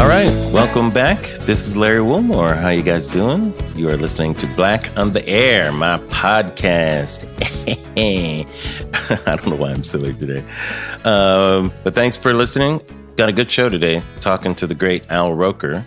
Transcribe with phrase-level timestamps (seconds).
[0.00, 1.20] All right, welcome back.
[1.42, 2.54] This is Larry Wilmore.
[2.54, 3.52] How you guys doing?
[3.76, 7.28] You are listening to Black on the Air, my podcast.
[9.26, 10.42] I don't know why I'm silly today,
[11.04, 12.80] um, but thanks for listening.
[13.18, 14.02] Got a good show today.
[14.20, 15.84] Talking to the great Al Roker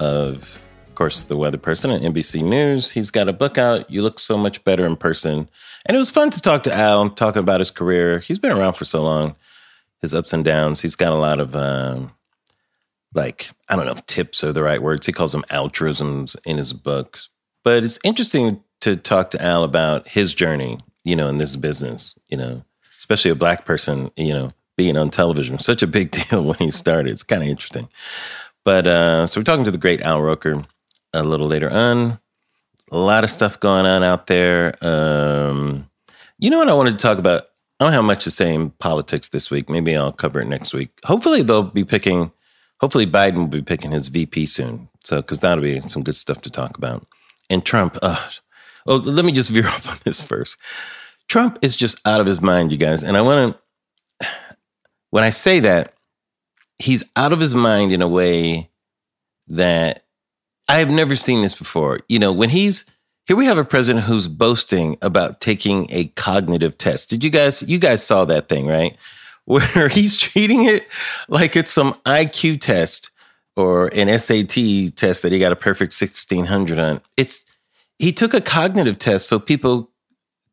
[0.00, 2.90] of, of course, the weather person at NBC News.
[2.90, 3.88] He's got a book out.
[3.88, 5.48] You look so much better in person,
[5.86, 8.18] and it was fun to talk to Al, talking about his career.
[8.18, 9.36] He's been around for so long,
[10.02, 10.80] his ups and downs.
[10.80, 11.54] He's got a lot of.
[11.54, 12.10] Um,
[13.14, 15.06] like I don't know if tips are the right words.
[15.06, 17.18] He calls them altruisms in his book.
[17.62, 22.14] But it's interesting to talk to Al about his journey, you know, in this business,
[22.28, 22.62] you know,
[22.98, 25.58] especially a black person, you know, being on television.
[25.60, 27.12] Such a big deal when he started.
[27.12, 27.88] It's kind of interesting.
[28.64, 30.64] But uh, so we're talking to the great Al Roker
[31.12, 32.18] a little later on.
[32.90, 34.74] A lot of stuff going on out there.
[34.84, 35.88] Um,
[36.38, 37.48] you know what I wanted to talk about?
[37.80, 39.68] I don't have much to say in politics this week.
[39.68, 40.90] Maybe I'll cover it next week.
[41.04, 42.30] Hopefully, they'll be picking
[42.80, 44.88] hopefully Biden will be picking his VP soon.
[45.04, 47.06] So, because that'll be some good stuff to talk about.
[47.50, 48.28] And Trump, uh,
[48.86, 50.56] oh, let me just veer off on this first.
[51.28, 53.02] Trump is just out of his mind, you guys.
[53.02, 53.56] And I want
[54.20, 54.28] to,
[55.10, 55.94] when I say that,
[56.78, 58.70] he's out of his mind in a way
[59.48, 60.04] that
[60.68, 62.00] I have never seen this before.
[62.08, 62.84] You know, when he's,
[63.26, 67.10] here we have a president who's boasting about taking a cognitive test.
[67.10, 68.96] Did you guys, you guys saw that thing, right?
[69.74, 70.86] where he's treating it
[71.28, 73.10] like it's some IQ test
[73.56, 77.00] or an SAT test that he got a perfect 1600 on.
[77.16, 77.44] It's
[77.98, 79.90] he took a cognitive test so people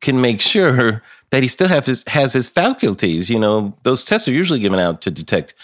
[0.00, 3.30] can make sure that he still have his has his faculties.
[3.30, 5.54] You know, those tests are usually given out to detect,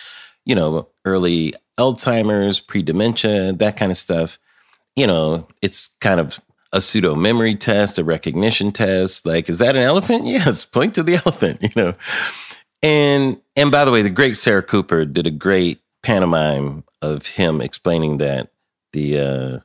[0.44, 4.38] you know, early Alzheimer's, pre-dementia, that kind of stuff.
[4.97, 6.41] You know, it's kind of
[6.72, 9.25] a pseudo memory test, a recognition test.
[9.25, 10.27] Like, is that an elephant?
[10.27, 11.94] Yes, point to the elephant, you know.
[12.83, 17.61] And and by the way, the great Sarah Cooper did a great pantomime of him
[17.61, 18.50] explaining that
[18.93, 19.59] the uh,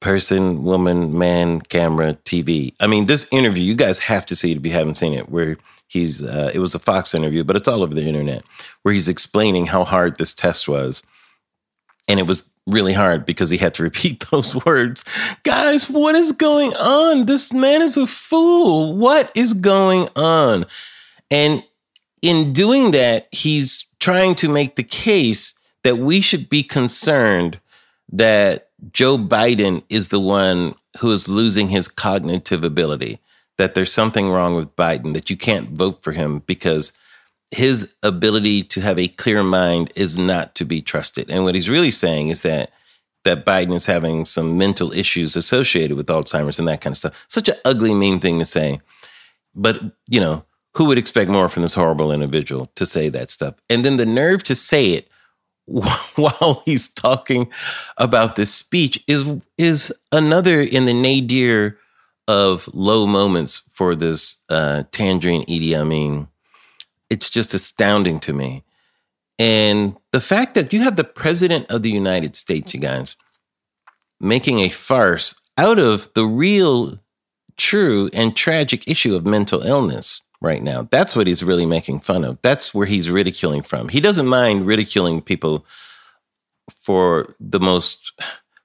[0.00, 2.74] person, woman, man, camera, TV.
[2.80, 5.28] I mean, this interview you guys have to see it if you haven't seen it.
[5.28, 5.58] Where
[5.88, 8.44] he's uh, it was a Fox interview, but it's all over the internet
[8.82, 11.02] where he's explaining how hard this test was,
[12.08, 15.04] and it was really hard because he had to repeat those words.
[15.42, 17.26] Guys, what is going on?
[17.26, 18.96] This man is a fool.
[18.96, 20.64] What is going on?
[21.30, 21.62] And
[22.22, 27.60] in doing that, he's trying to make the case that we should be concerned
[28.10, 33.20] that Joe Biden is the one who is losing his cognitive ability,
[33.56, 36.92] that there's something wrong with Biden, that you can't vote for him because
[37.50, 41.30] his ability to have a clear mind is not to be trusted.
[41.30, 42.70] And what he's really saying is that
[43.24, 47.26] that Biden is having some mental issues associated with Alzheimer's and that kind of stuff.
[47.28, 48.80] Such an ugly, mean thing to say.
[49.54, 50.44] But, you know,
[50.78, 53.56] who would expect more from this horrible individual to say that stuff?
[53.68, 55.08] And then the nerve to say it
[55.66, 57.50] while he's talking
[57.96, 59.24] about this speech is
[59.58, 61.78] is another in the nadir
[62.28, 66.28] of low moments for this uh, tangerine Idi Amin.
[67.10, 68.62] It's just astounding to me.
[69.36, 73.16] And the fact that you have the president of the United States, you guys,
[74.20, 77.00] making a farce out of the real,
[77.56, 80.88] true, and tragic issue of mental illness right now.
[80.90, 82.38] That's what he's really making fun of.
[82.42, 83.88] That's where he's ridiculing from.
[83.88, 85.66] He doesn't mind ridiculing people
[86.80, 88.12] for the most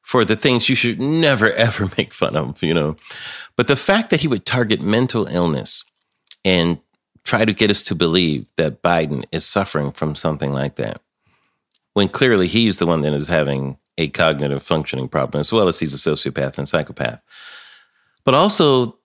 [0.01, 2.95] for the things you should never ever make fun of, you know.
[3.55, 5.83] But the fact that he would target mental illness
[6.45, 6.79] and
[7.23, 11.01] try to get us to believe that Biden is suffering from something like that
[11.93, 15.79] when clearly he's the one that is having a cognitive functioning problem as well as
[15.79, 17.21] he's a sociopath and psychopath.
[18.25, 18.97] But also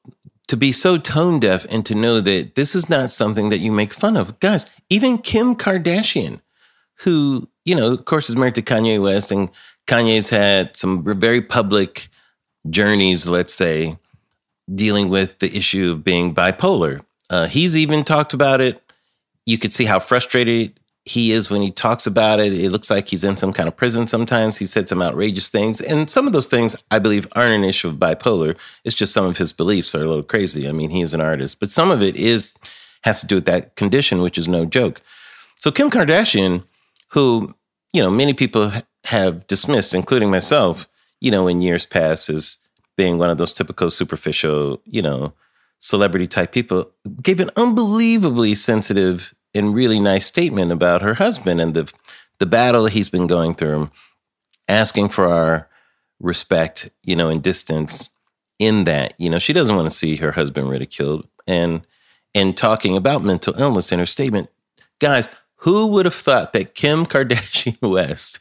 [0.48, 3.70] to be so tone deaf and to know that this is not something that you
[3.70, 4.40] make fun of.
[4.40, 6.40] Guys, even Kim Kardashian,
[6.96, 9.50] who, you know, of course, is married to Kanye West, and
[9.86, 12.08] Kanye's had some very public
[12.68, 13.98] journeys, let's say,
[14.74, 17.00] dealing with the issue of being bipolar.
[17.30, 18.82] Uh, he's even talked about it.
[19.46, 22.52] You could see how frustrated he is when he talks about it.
[22.52, 24.58] It looks like he's in some kind of prison sometimes.
[24.58, 25.80] He said some outrageous things.
[25.80, 28.56] And some of those things, I believe, aren't an issue of bipolar.
[28.84, 30.68] It's just some of his beliefs are a little crazy.
[30.68, 32.54] I mean, he is an artist, but some of it is
[33.04, 35.00] has to do with that condition, which is no joke.
[35.58, 36.64] So Kim Kardashian,
[37.08, 37.54] who,
[37.92, 38.70] you know, many people
[39.04, 40.88] have dismissed, including myself,
[41.20, 42.58] you know, in years past as
[42.96, 45.32] being one of those typical superficial, you know,
[45.78, 46.90] celebrity type people,
[47.22, 51.92] gave an unbelievably sensitive and really nice statement about her husband and the
[52.38, 53.90] the battle he's been going through,
[54.68, 55.68] asking for our
[56.20, 58.10] respect, you know, and distance
[58.58, 59.14] in that.
[59.18, 61.82] You know, she doesn't want to see her husband ridiculed and
[62.34, 64.50] and talking about mental illness in her statement.
[65.00, 65.28] Guys,
[65.62, 68.40] who would have thought that Kim Kardashian West,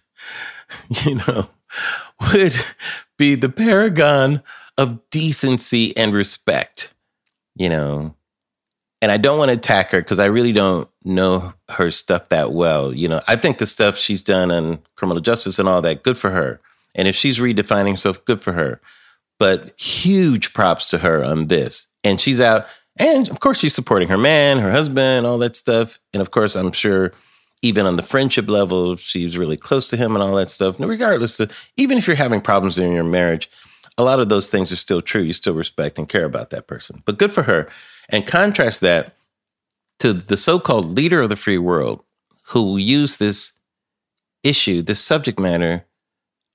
[0.89, 1.50] you know,
[2.31, 2.56] would
[3.18, 4.44] be the paragon
[4.77, 6.94] of decency and respect,
[7.56, 8.13] you know?
[9.01, 12.51] And I don't want to attack her because I really don't know her stuff that
[12.51, 12.94] well.
[12.94, 16.17] You know, I think the stuff she's done on criminal justice and all that, good
[16.17, 16.59] for her.
[16.95, 18.81] And if she's redefining herself, good for her.
[19.39, 21.88] But huge props to her on this.
[22.03, 22.65] And she's out,
[22.97, 25.99] and of course, she's supporting her man, her husband, all that stuff.
[26.13, 27.13] And of course, I'm sure
[27.61, 30.79] even on the friendship level, she's really close to him and all that stuff.
[30.79, 33.49] And regardless of, even if you're having problems in your marriage,
[33.97, 35.21] a lot of those things are still true.
[35.21, 37.01] You still respect and care about that person.
[37.05, 37.67] But good for her.
[38.09, 39.15] And contrast that
[40.00, 42.04] to the so called leader of the free world
[42.48, 43.54] who will use this
[44.44, 45.86] issue, this subject matter,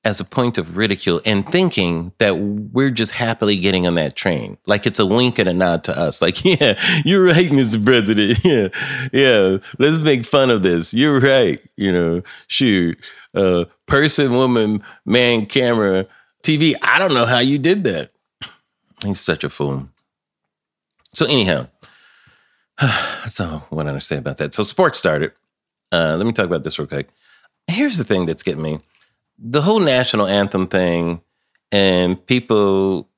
[0.05, 4.59] as a point of ridicule and thinking that we're just happily getting on that train.
[4.67, 6.21] Like it's a wink and a nod to us.
[6.21, 7.85] Like, yeah, you're right, Mr.
[7.85, 8.39] President.
[8.45, 8.69] Yeah,
[9.13, 10.93] yeah, let's make fun of this.
[10.93, 11.61] You're right.
[11.77, 12.99] You know, shoot,
[13.35, 16.07] uh, person, woman, man, camera,
[16.43, 16.75] TV.
[16.83, 18.11] I don't know how you did that.
[19.05, 19.89] He's such a fool.
[21.15, 21.69] So, anyhow,
[22.81, 24.55] that's all what I say about that.
[24.55, 25.33] So, sports started.
[25.91, 27.09] Uh, let me talk about this real quick.
[27.67, 28.81] Here's the thing that's getting me
[29.39, 31.21] the whole national anthem thing
[31.73, 33.09] and people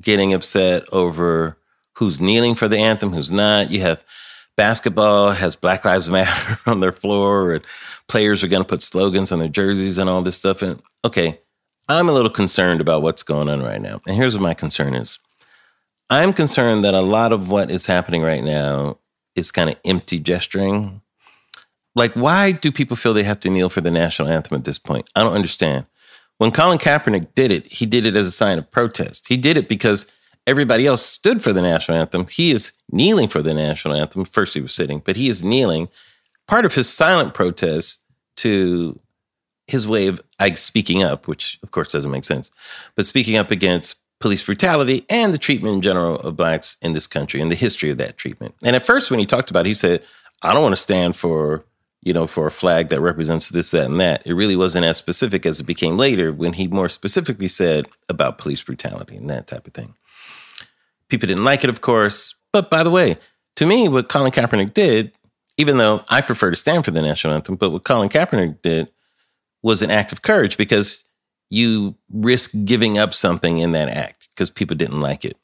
[0.00, 1.56] getting upset over
[1.94, 3.70] who's kneeling for the anthem, who's not.
[3.70, 4.04] You have
[4.56, 7.64] basketball has Black Lives Matter on their floor, and
[8.08, 10.62] players are going to put slogans on their jerseys and all this stuff.
[10.62, 11.40] And okay,
[11.88, 14.00] I'm a little concerned about what's going on right now.
[14.06, 15.18] And here's what my concern is
[16.10, 18.98] I'm concerned that a lot of what is happening right now
[19.36, 21.02] is kind of empty gesturing.
[21.94, 24.78] Like, why do people feel they have to kneel for the national anthem at this
[24.78, 25.08] point?
[25.14, 25.86] I don't understand.
[26.38, 29.28] When Colin Kaepernick did it, he did it as a sign of protest.
[29.28, 30.10] He did it because
[30.48, 32.26] everybody else stood for the national anthem.
[32.26, 34.24] He is kneeling for the national anthem.
[34.24, 35.88] First, he was sitting, but he is kneeling.
[36.48, 38.00] Part of his silent protest
[38.38, 38.98] to
[39.68, 40.20] his way of
[40.56, 42.50] speaking up, which of course doesn't make sense,
[42.96, 47.06] but speaking up against police brutality and the treatment in general of blacks in this
[47.06, 48.54] country and the history of that treatment.
[48.62, 50.04] And at first, when he talked about it, he said,
[50.42, 51.64] I don't want to stand for,
[52.02, 54.22] you know, for a flag that represents this, that, and that.
[54.26, 58.38] It really wasn't as specific as it became later when he more specifically said about
[58.38, 59.94] police brutality and that type of thing.
[61.08, 62.34] People didn't like it, of course.
[62.52, 63.16] But by the way,
[63.56, 65.12] to me, what Colin Kaepernick did,
[65.56, 68.88] even though I prefer to stand for the national anthem, but what Colin Kaepernick did
[69.62, 71.04] was an act of courage because
[71.50, 75.36] you risk giving up something in that act because people didn't like it.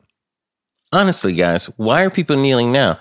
[0.92, 2.98] Honestly, guys, why are people kneeling now?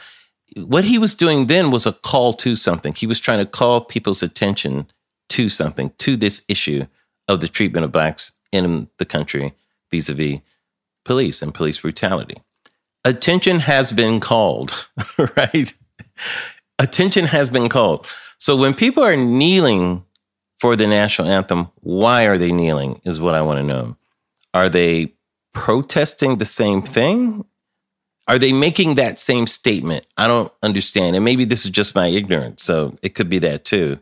[0.58, 2.94] What he was doing then was a call to something.
[2.94, 4.88] He was trying to call people's attention
[5.30, 6.86] to something, to this issue
[7.28, 9.54] of the treatment of blacks in the country
[9.92, 10.40] vis a vis
[11.04, 12.38] police and police brutality.
[13.04, 14.88] Attention has been called,
[15.38, 15.74] right?
[16.80, 18.08] Attention has been called.
[18.38, 20.04] So when people are kneeling
[20.60, 23.02] for the national anthem, why are they kneeling?
[23.04, 23.98] Is what I want to know.
[24.54, 25.14] Are they
[25.54, 27.46] protesting the same thing?
[28.28, 30.06] Are they making that same statement?
[30.18, 31.16] I don't understand.
[31.16, 32.64] And maybe this is just my ignorance.
[32.64, 34.00] So it could be that too.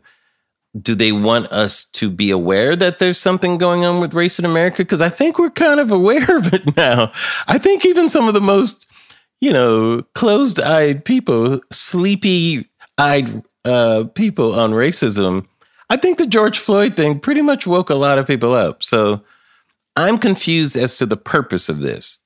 [0.80, 4.44] Do they want us to be aware that there's something going on with race in
[4.44, 4.78] America?
[4.78, 7.12] Because I think we're kind of aware of it now.
[7.46, 8.88] I think even some of the most,
[9.40, 12.68] you know, closed eyed people, sleepy
[12.98, 15.46] eyed uh, people on racism
[15.94, 18.82] I think the George Floyd thing pretty much woke a lot of people up.
[18.82, 19.22] So
[19.94, 22.18] I'm confused as to the purpose of this.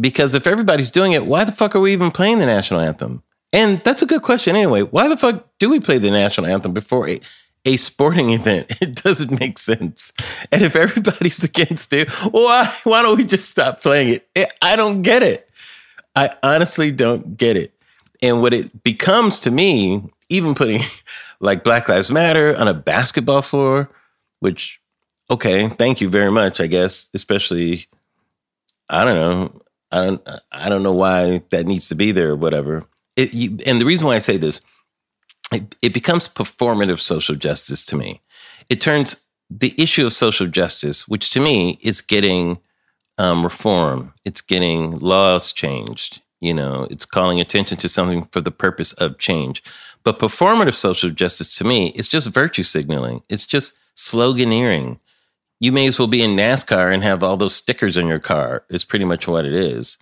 [0.00, 3.22] Because if everybody's doing it, why the fuck are we even playing the national anthem?
[3.52, 4.82] And that's a good question anyway.
[4.82, 7.20] Why the fuck do we play the national anthem before a,
[7.64, 8.82] a sporting event?
[8.82, 10.12] It doesn't make sense.
[10.50, 14.52] And if everybody's against it, why why don't we just stop playing it?
[14.60, 15.48] I don't get it.
[16.16, 17.72] I honestly don't get it.
[18.20, 20.02] And what it becomes to me
[20.34, 20.80] even putting
[21.40, 23.90] like Black Lives Matter on a basketball floor,
[24.40, 24.80] which,
[25.30, 27.86] okay, thank you very much, I guess, especially,
[28.88, 29.60] I don't know.
[29.92, 32.84] I don't, I don't know why that needs to be there or whatever.
[33.14, 34.60] It, you, and the reason why I say this,
[35.52, 38.20] it, it becomes performative social justice to me.
[38.68, 42.58] It turns the issue of social justice, which to me is getting
[43.18, 48.50] um, reform, it's getting laws changed, you know, it's calling attention to something for the
[48.50, 49.62] purpose of change.
[50.04, 53.22] But performative social justice to me is just virtue signaling.
[53.28, 54.98] It's just sloganeering.
[55.60, 58.64] You may as well be in NASCAR and have all those stickers on your car.
[58.68, 59.96] Is pretty much what it is.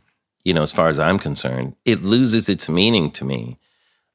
[0.45, 3.59] You know, as far as I'm concerned, it loses its meaning to me.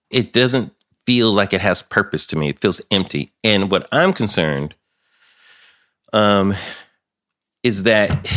[0.09, 0.73] It doesn't
[1.05, 2.49] feel like it has purpose to me.
[2.49, 3.31] It feels empty.
[3.45, 4.75] And what I'm concerned
[6.11, 6.53] um,
[7.63, 8.27] is that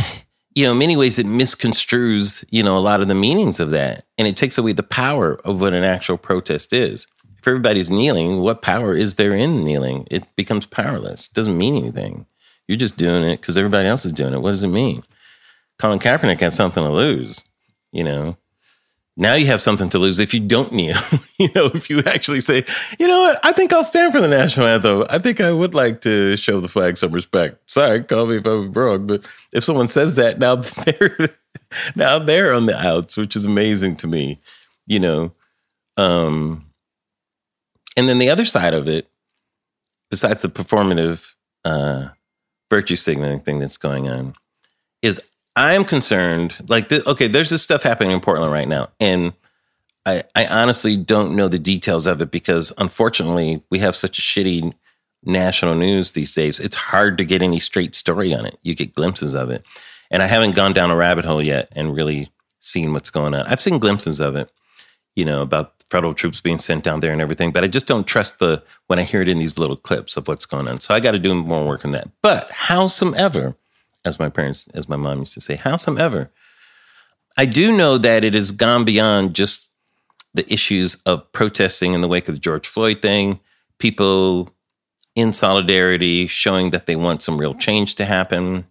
[0.55, 3.71] you know, in many ways it misconstrues, you know, a lot of the meanings of
[3.71, 4.05] that.
[4.19, 7.07] And it takes away the power of what an actual protest is.
[7.41, 10.07] If everybody's kneeling, what power is there in kneeling?
[10.11, 11.29] It becomes powerless.
[11.29, 12.27] It doesn't mean anything.
[12.69, 14.43] You're just doing it because everybody else is doing it.
[14.43, 15.05] What does it mean?
[15.79, 17.43] Colin Kaepernick has something to lose,
[17.93, 18.37] you know.
[19.17, 20.99] Now you have something to lose if you don't kneel.
[21.39, 22.63] you know, if you actually say,
[22.99, 25.07] you know what, I think I'll stand for the national anthem.
[25.09, 27.71] I think I would like to show the flag some respect.
[27.71, 31.31] Sorry, call me if I'm wrong, but if someone says that, now they're
[31.97, 34.41] now they're on the outs, which is amazing to me.
[34.87, 35.33] You know,
[35.97, 36.70] um,
[38.01, 39.11] and then the other side of it,
[40.11, 41.35] besides the performative
[41.67, 42.09] uh,
[42.71, 44.35] virtue signaling thing that's going on,
[45.03, 45.21] is
[45.55, 46.55] I'm concerned.
[46.67, 49.35] Like, th- okay, there's this stuff happening in Portland right now, and
[50.07, 54.23] I, I honestly don't know the details of it because, unfortunately, we have such a
[54.23, 54.73] shitty
[55.23, 56.59] national news these days.
[56.59, 58.59] It's hard to get any straight story on it.
[58.63, 59.67] You get glimpses of it,
[60.11, 63.45] and I haven't gone down a rabbit hole yet and really seen what's going on.
[63.45, 64.51] I've seen glimpses of it,
[65.15, 68.07] you know, about federal troops being sent down there and everything, but I just don't
[68.07, 70.79] trust the when I hear it in these little clips of what's going on.
[70.79, 72.09] So I got to do more work on that.
[72.23, 73.55] But howsomever
[74.05, 76.29] as my parents, as my mom used to say, howsomever.
[77.37, 79.69] I do know that it has gone beyond just
[80.35, 83.41] the issues of protesting in the wake of the George Floyd thing,
[83.79, 84.51] people
[85.15, 88.67] in solidarity showing that they want some real change to happen.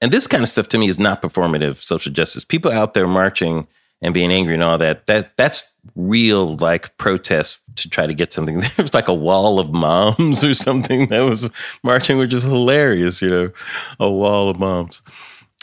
[0.00, 2.44] And this kind of stuff to me is not performative social justice.
[2.44, 3.66] People out there marching
[4.02, 8.32] and being angry and all that, that that's real like protest to try to get
[8.32, 8.60] something.
[8.60, 11.48] There was like a wall of moms or something that was
[11.82, 13.48] marching, which is hilarious, you know,
[14.00, 15.00] a wall of moms.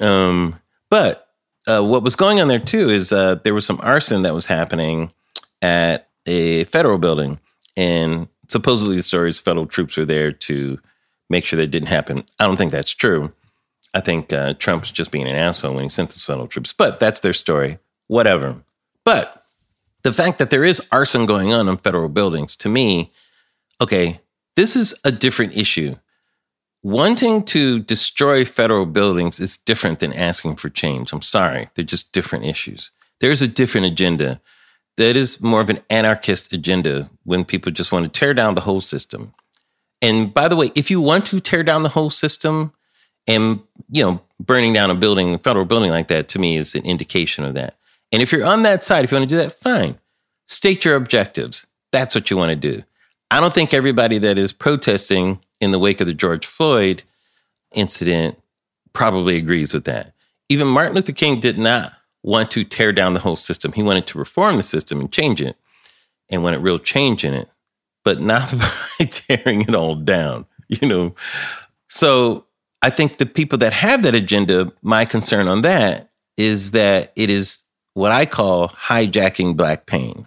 [0.02, 1.28] Um, but
[1.68, 4.46] uh, what was going on there too is uh, there was some arson that was
[4.46, 5.12] happening
[5.62, 7.40] at a federal building,
[7.76, 10.80] and supposedly the story is federal troops were there to
[11.30, 12.24] make sure that didn't happen.
[12.40, 13.34] I don't think that's true.
[13.94, 17.00] I think uh, Trump's just being an asshole when he sent those federal troops, but
[17.00, 17.80] that's their story
[18.10, 18.62] whatever.
[19.06, 19.46] But
[20.04, 23.12] the fact that there is arson going on in federal buildings, to me,
[23.80, 24.20] okay,
[24.58, 25.96] this is a different issue.
[26.84, 31.14] Wanting to destroy federal buildings is different than asking for change.
[31.14, 32.92] I'm sorry, they're just different issues.
[33.20, 34.42] There's a different agenda.
[34.98, 38.62] That is more of an anarchist agenda when people just want to tear down the
[38.62, 39.34] whole system.
[40.02, 42.74] And by the way, if you want to tear down the whole system
[43.28, 46.76] and, you know, burning down a building, a federal building like that, to me is
[46.76, 47.78] an indication of that.
[48.12, 50.00] And if you're on that side, if you want to do that, fine.
[50.48, 51.68] State your objectives.
[51.92, 52.84] That's what you want to do.
[53.32, 57.04] I don't think everybody that is protesting in the wake of the George Floyd
[57.72, 58.38] incident
[58.94, 60.14] probably agrees with that.
[60.50, 63.72] Even Martin Luther King did not want to tear down the whole system.
[63.74, 65.56] He wanted to reform the system and change it
[66.30, 67.50] and wanted real change in it,
[68.04, 68.52] but not
[69.00, 71.16] by tearing it all down, you know.
[71.88, 72.46] So
[72.82, 77.30] I think the people that have that agenda, my concern on that is that it
[77.30, 77.64] is
[78.00, 80.26] what I call hijacking black pain.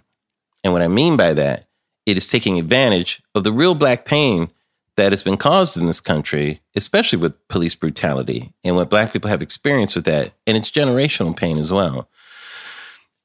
[0.63, 1.65] And what I mean by that,
[2.05, 4.51] it is taking advantage of the real black pain
[4.95, 9.31] that has been caused in this country, especially with police brutality and what black people
[9.31, 10.33] have experienced with that.
[10.45, 12.07] And it's generational pain as well.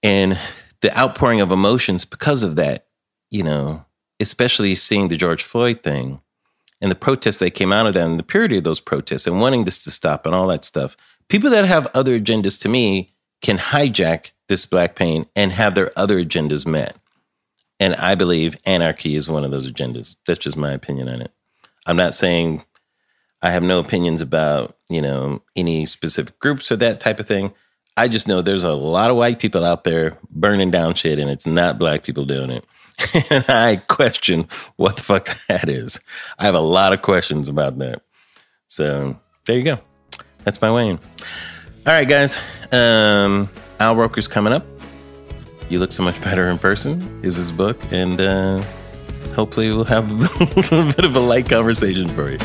[0.02, 0.38] And
[0.80, 2.86] the outpouring of emotions because of that,
[3.30, 3.84] you know,
[4.18, 6.22] especially seeing the George Floyd thing
[6.80, 9.42] and the protests that came out of that and the purity of those protests and
[9.42, 10.96] wanting this to stop and all that stuff.
[11.28, 13.12] People that have other agendas to me
[13.42, 16.96] can hijack this black pain and have their other agendas met.
[17.80, 20.16] And I believe anarchy is one of those agendas.
[20.26, 21.32] That's just my opinion on it.
[21.86, 22.64] I'm not saying
[23.40, 27.52] I have no opinions about, you know, any specific groups or that type of thing.
[27.96, 31.30] I just know there's a lot of white people out there burning down shit and
[31.30, 32.64] it's not black people doing it.
[33.30, 36.00] and I question what the fuck that is.
[36.38, 38.02] I have a lot of questions about that.
[38.66, 39.80] So there you go.
[40.44, 40.98] That's my Wayne.
[41.86, 42.38] All right, guys.
[42.70, 43.48] Um,
[43.80, 44.66] Al Roker's coming up.
[45.68, 48.60] You look so much better in person is his book, and uh,
[49.34, 50.10] hopefully we'll have
[50.72, 52.38] a bit of a light conversation for you.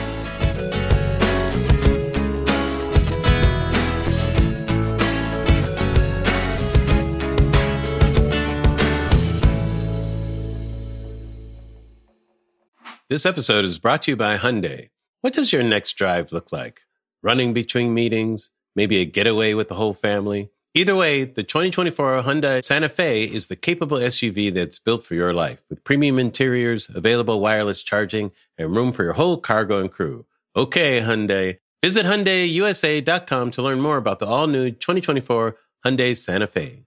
[13.09, 14.89] This episode is brought to you by Hyundai.
[15.21, 16.81] What does your next drive look like?
[17.21, 20.49] Running between meetings, maybe a getaway with the whole family?
[20.75, 25.31] Either way, the 2024 Hyundai Santa Fe is the capable SUV that's built for your
[25.31, 30.25] life with premium interiors, available wireless charging, and room for your whole cargo and crew.
[30.55, 31.59] Okay, Hyundai.
[31.83, 36.85] Visit HyundaiUSA.com to learn more about the all-new 2024 Hyundai Santa Fe.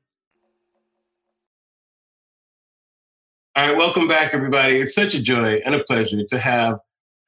[3.54, 4.78] All right, welcome back, everybody.
[4.78, 6.80] It's such a joy and a pleasure to have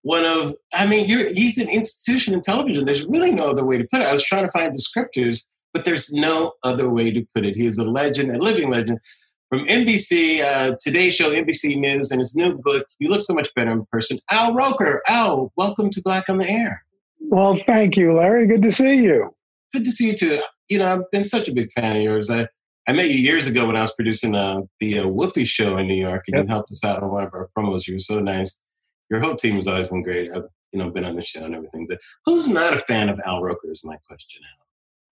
[0.02, 2.84] one of, I mean, he's an institution in television.
[2.84, 4.08] There's really no other way to put it.
[4.08, 7.56] I was trying to find descriptors, but there's no other way to put it.
[7.56, 8.98] He is a legend, a living legend
[9.48, 13.48] from NBC, uh, Today Show, NBC News, and his new book, You Look So Much
[13.54, 14.18] Better in Person.
[14.30, 15.02] Al Roker.
[15.08, 16.84] Al, welcome to Black on the Air.
[17.20, 18.46] Well, thank you, Larry.
[18.46, 19.34] Good to see you.
[19.72, 20.40] Good to see you too.
[20.68, 22.30] You know, I've been such a big fan of yours.
[22.30, 22.46] I,
[22.86, 25.88] I met you years ago when I was producing uh, the uh, Whoopi show in
[25.88, 26.44] New York, and yep.
[26.44, 27.86] you helped us out on one of our promos.
[27.86, 28.62] You were so nice.
[29.10, 30.30] Your whole team has always been great.
[30.32, 31.86] I've you know been on the show and everything.
[31.86, 33.70] But who's not a fan of Al Roker?
[33.70, 34.42] Is my question.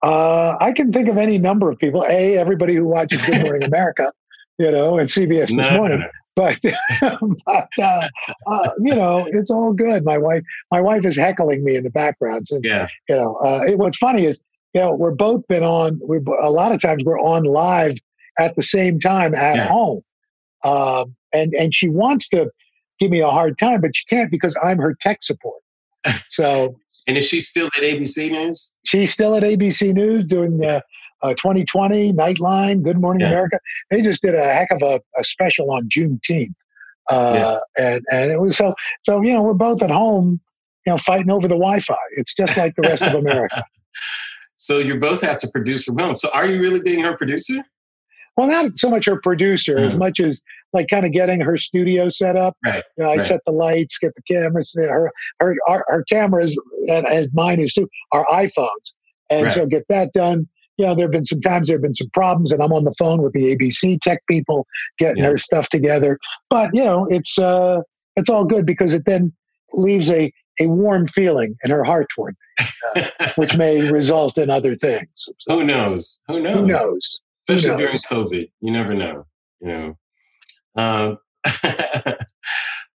[0.02, 2.06] Uh, I can think of any number of people.
[2.08, 4.12] A, everybody who watches Good Morning America,
[4.58, 6.00] you know, and CBS no, this morning.
[6.00, 6.12] No, no.
[6.36, 6.60] But,
[7.46, 8.08] but uh,
[8.48, 10.06] uh, you know, it's all good.
[10.06, 12.48] My wife, my wife is heckling me in the background.
[12.48, 12.88] Since, yeah.
[13.10, 14.40] You know, uh, it, what's funny is
[14.74, 16.00] you know, we're both been on.
[16.08, 17.98] We a lot of times we're on live
[18.38, 19.68] at the same time at yeah.
[19.68, 20.02] home,
[20.64, 22.50] um, and and she wants to
[23.00, 25.62] give me a hard time, but she can't because I'm her tech support.
[26.30, 26.80] So.
[27.10, 28.72] And is she still at ABC News?
[28.86, 30.84] She's still at ABC News doing the
[31.24, 33.30] uh, 2020 Nightline, Good Morning yeah.
[33.30, 33.60] America.
[33.90, 36.54] They just did a heck of a, a special on Juneteenth.
[37.10, 37.84] Uh, yeah.
[37.84, 38.76] and, and it was so,
[39.08, 40.40] so, you know, we're both at home,
[40.86, 41.98] you know, fighting over the Wi-Fi.
[42.12, 43.64] It's just like the rest of America.
[44.56, 46.16] So you both have to produce from home.
[46.16, 47.64] So are you really being her producer?
[48.40, 49.86] Well, not so much her producer mm.
[49.86, 52.56] as much as like kind of getting her studio set up.
[52.66, 52.86] Right.
[52.98, 53.28] You know, I right.
[53.28, 54.74] set the lights, get the cameras.
[54.78, 58.94] Her her our, her cameras, and, and mine is too, are iPhones,
[59.30, 59.54] and right.
[59.54, 60.48] so get that done.
[60.78, 62.86] You know, there have been some times there have been some problems, and I'm on
[62.86, 64.66] the phone with the ABC tech people
[65.00, 65.32] getting yeah.
[65.32, 66.18] her stuff together.
[66.50, 67.82] But you know, it's uh,
[68.16, 69.34] it's all good because it then
[69.74, 72.38] leaves a a warm feeling in her heart toward
[72.96, 75.10] me, uh, which may result in other things.
[75.16, 76.22] So, Who knows?
[76.30, 76.56] Who knows?
[76.56, 77.22] Who knows?
[77.50, 79.26] Especially during COVID, you never know.
[79.62, 79.98] You know.
[80.76, 81.18] Um,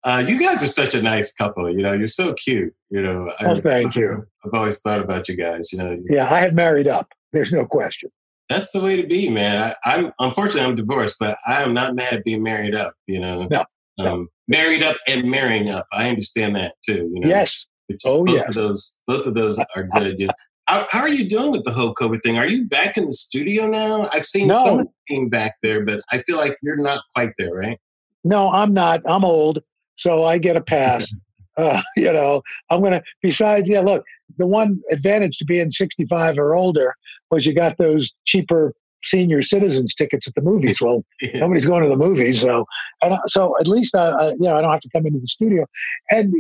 [0.05, 1.71] uh, you guys are such a nice couple.
[1.71, 2.75] You know, you're so cute.
[2.91, 3.33] You know.
[3.41, 4.27] Oh, thank you.
[4.45, 5.73] I've always thought about you guys.
[5.73, 5.97] You know.
[6.09, 7.09] Yeah, I have married up.
[7.33, 8.11] There's no question.
[8.49, 9.75] That's the way to be, man.
[9.85, 12.95] I, am unfortunately I'm divorced, but I am not mad at being married up.
[13.07, 13.49] You know.
[13.51, 13.61] No.
[13.99, 15.87] Um, no married up and marrying up.
[15.93, 17.11] I understand that too.
[17.13, 17.29] You know?
[17.29, 17.67] Yes.
[18.05, 18.49] Oh, both yes.
[18.49, 20.21] Of those, both of those are good.
[20.21, 20.35] You know?
[20.73, 22.39] How, how, are you doing with the whole COVID thing?
[22.39, 24.05] Are you back in the studio now?
[24.13, 24.65] I've seen no.
[24.65, 27.79] some of the team back there, but I feel like you're not quite there, right?
[28.25, 29.03] No, I'm not.
[29.07, 29.59] I'm old,
[29.97, 31.13] so I get a pass.
[31.59, 34.03] uh, you know, I'm going to, besides, yeah, look,
[34.39, 36.95] the one advantage to being 65 or older
[37.31, 38.73] was you got those cheaper
[39.05, 40.81] senior citizens tickets at the movies.
[40.81, 41.05] Well,
[41.35, 42.65] nobody's going to the movies, so
[43.03, 45.27] and so at least uh, uh, you know I don't have to come into the
[45.27, 45.67] studio.
[46.11, 46.33] And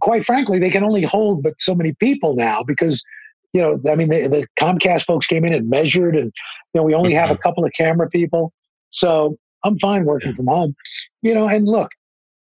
[0.00, 3.04] quite frankly, they can only hold but so many people now because
[3.52, 6.32] you know I mean the, the Comcast folks came in and measured, and
[6.74, 7.42] you know we only have a mm-hmm.
[7.42, 8.52] couple of camera people,
[8.90, 10.74] so I'm fine working from home.
[11.22, 11.90] You know, and look,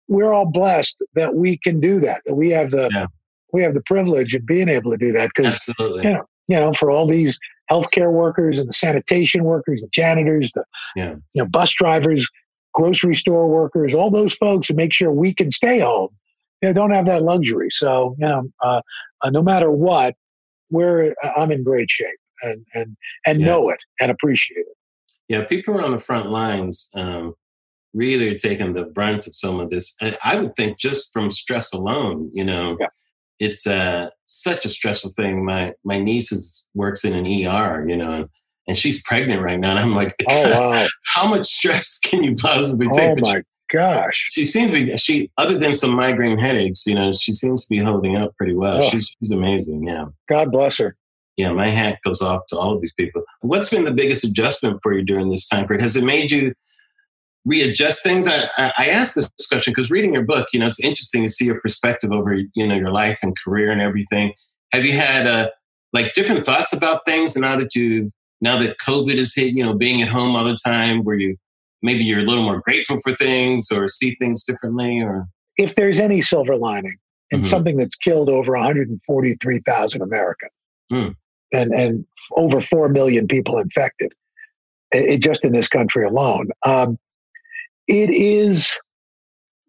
[0.08, 2.22] we're all blessed that we can do that.
[2.26, 3.06] That we have the yeah.
[3.52, 6.72] we have the privilege of being able to do that because you know you know
[6.72, 7.38] for all these
[7.70, 10.64] healthcare workers and the sanitation workers, the janitors, the
[10.96, 11.14] yeah.
[11.34, 12.28] you know bus drivers,
[12.74, 16.10] grocery store workers, all those folks to make sure we can stay home.
[16.62, 17.68] You know, don't have that luxury.
[17.70, 18.80] So you know, uh,
[19.22, 20.16] uh, no matter what,
[20.70, 22.08] we're I'm in great shape
[22.42, 23.46] and and and yeah.
[23.46, 24.76] know it and appreciate it.
[25.28, 26.90] Yeah, people are on the front lines.
[26.94, 27.34] Um,
[27.94, 29.96] really are taking the brunt of some of this.
[30.00, 32.76] I, I would think just from stress alone, you know.
[32.80, 32.88] Yeah
[33.38, 35.44] it's uh, such a stressful thing.
[35.44, 38.28] My my niece is, works in an ER, you know, and,
[38.66, 39.70] and she's pregnant right now.
[39.70, 43.10] And I'm like, oh wow, how much stress can you possibly take?
[43.10, 47.12] Oh my gosh, she seems to be she other than some migraine headaches, you know,
[47.12, 48.82] she seems to be holding up pretty well.
[48.82, 48.88] Oh.
[48.88, 49.86] She's she's amazing.
[49.86, 50.96] Yeah, God bless her.
[51.36, 53.22] Yeah, my hat goes off to all of these people.
[53.42, 55.82] What's been the biggest adjustment for you during this time period?
[55.82, 56.52] Has it made you
[57.44, 58.26] readjust things?
[58.26, 61.44] I, I asked this question because reading your book, you know, it's interesting to see
[61.44, 64.32] your perspective over, you know, your life and career and everything.
[64.72, 65.50] Have you had uh,
[65.92, 69.74] like different thoughts about things now that you, now that COVID is hit, you know,
[69.74, 71.36] being at home all the time, were you
[71.82, 75.26] maybe you're a little more grateful for things or see things differently or
[75.58, 76.96] if there's any silver lining
[77.30, 77.48] in mm-hmm.
[77.48, 80.52] something that's killed over 143,000 Americans
[80.90, 81.14] mm.
[81.52, 84.12] and, and over 4 million people infected,
[84.92, 86.98] it, just in this country alone, um,
[87.88, 88.78] it is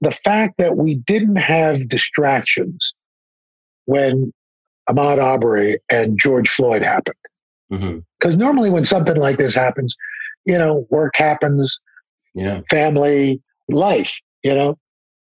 [0.02, 2.94] the fact that we didn't have distractions
[3.86, 4.32] when
[4.90, 7.16] Ahmaud Arbery and George Floyd happened.
[7.70, 8.40] Because mm-hmm.
[8.40, 9.96] normally, when something like this happens,
[10.46, 11.78] you know, work happens,
[12.34, 14.78] yeah, family, life, you know,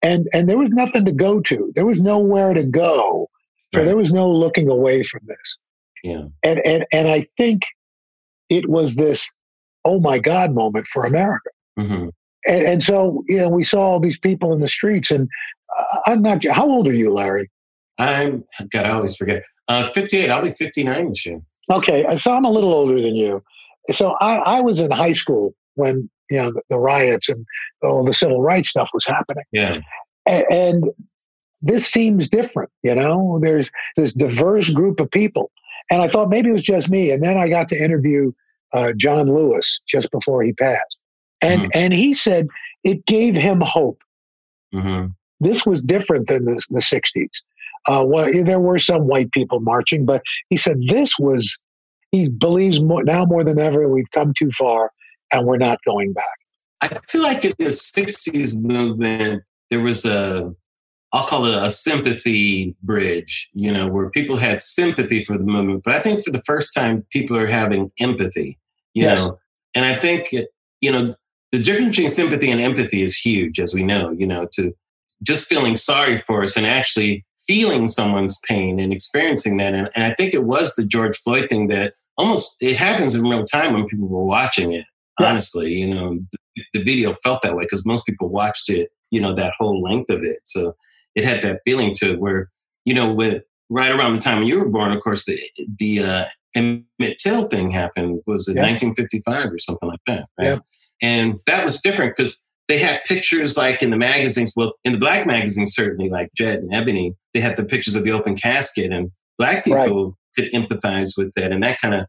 [0.02, 1.72] and and there was nothing to go to.
[1.74, 3.28] There was nowhere to go,
[3.72, 3.86] so right.
[3.86, 5.58] there was no looking away from this.
[6.02, 7.62] Yeah, and and and I think
[8.50, 9.28] it was this
[9.84, 11.50] oh my god moment for America.
[11.78, 12.08] Mm-hmm.
[12.46, 15.28] And, and, so you know, we saw all these people in the streets, and
[15.78, 16.44] uh, I'm not.
[16.46, 17.50] How old are you, Larry?
[17.98, 18.86] I'm God.
[18.86, 19.42] I always forget.
[19.66, 20.30] Uh, 58.
[20.30, 21.40] I'll be 59 this year.
[21.70, 23.42] Okay, so I'm a little older than you.
[23.92, 27.44] So I, I was in high school when you know the, the, riots and
[27.82, 29.44] all the civil rights stuff was happening.
[29.52, 29.78] Yeah,
[30.26, 30.84] and, and
[31.62, 32.70] this seems different.
[32.82, 35.50] You know, there's this diverse group of people,
[35.90, 37.10] and I thought maybe it was just me.
[37.10, 38.32] And then I got to interview
[38.72, 40.98] uh, John Lewis just before he passed,
[41.42, 41.78] and mm-hmm.
[41.78, 42.48] and he said
[42.84, 44.02] it gave him hope.
[44.74, 45.08] Mm-hmm.
[45.40, 47.28] This was different than the, the '60s.
[47.86, 51.58] Uh, well, there were some white people marching, but he said this was,
[52.12, 54.90] he believes more, now more than ever we've come too far
[55.34, 56.24] and we're not going back.
[56.80, 60.54] I feel like in the 60s movement, there was a,
[61.12, 65.82] I'll call it a sympathy bridge, you know, where people had sympathy for the movement.
[65.84, 68.58] But I think for the first time, people are having empathy,
[68.94, 69.18] you yes.
[69.18, 69.38] know.
[69.74, 70.28] And I think,
[70.80, 71.14] you know,
[71.52, 74.74] the difference between sympathy and empathy is huge, as we know, you know, to
[75.22, 79.74] just feeling sorry for us and actually feeling someone's pain and experiencing that.
[79.74, 83.22] And, and I think it was the George Floyd thing that almost it happens in
[83.22, 84.86] real time when people were watching it.
[85.20, 85.30] Yeah.
[85.30, 89.20] Honestly, you know, the, the video felt that way because most people watched it, you
[89.20, 90.38] know, that whole length of it.
[90.44, 90.74] So
[91.14, 92.50] it had that feeling to it where,
[92.84, 95.38] you know, with right around the time when you were born, of course, the
[95.78, 96.24] the uh,
[96.56, 98.20] Emmett Till thing happened.
[98.26, 98.62] Was it yeah.
[98.62, 100.26] 1955 or something like that?
[100.38, 100.46] Right?
[100.46, 100.56] Yeah.
[101.02, 104.52] And that was different because they had pictures like in the magazines.
[104.56, 108.04] Well, in the black magazines, certainly, like Jet and Ebony, they had the pictures of
[108.04, 110.14] the open casket, and black people right.
[110.36, 112.06] could empathize with that, and that kind of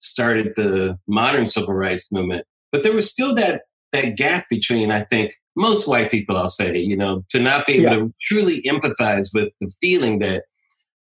[0.00, 2.46] started the modern civil rights movement.
[2.72, 6.76] But there was still that that gap between, I think, most white people, I'll say,
[6.78, 7.94] you know, to not be able yeah.
[7.94, 10.44] to truly empathize with the feeling that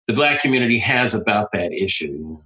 [0.08, 2.38] the black community has about that issue.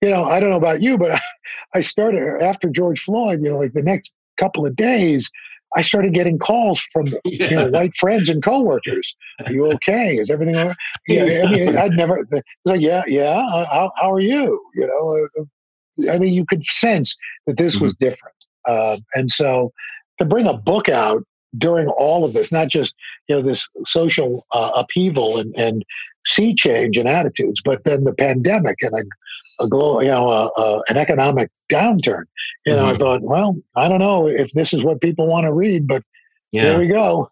[0.00, 1.20] You know, I don't know about you, but
[1.74, 3.42] I started after George Floyd.
[3.42, 5.30] You know, like the next couple of days,
[5.76, 7.20] I started getting calls from yeah.
[7.50, 9.14] you know white friends and coworkers.
[9.44, 10.14] Are you okay?
[10.16, 10.76] Is everything all right?
[11.06, 12.26] Yeah, I mean, I'd never
[12.64, 13.30] like, yeah, yeah.
[13.30, 14.60] Uh, how, how are you?
[14.74, 15.44] You know, uh,
[16.10, 17.84] I mean, you could sense that this mm-hmm.
[17.84, 19.72] was different, uh, and so
[20.18, 21.24] to bring a book out
[21.56, 22.94] during all of this, not just
[23.28, 25.84] you know this social uh, upheaval and, and
[26.26, 29.02] sea change in attitudes, but then the pandemic and a
[29.60, 32.24] a glow, you know, a, a, an economic downturn.
[32.66, 32.94] You know, mm-hmm.
[32.94, 36.02] I thought, well, I don't know if this is what people want to read, but
[36.52, 36.64] yeah.
[36.64, 37.28] there we go.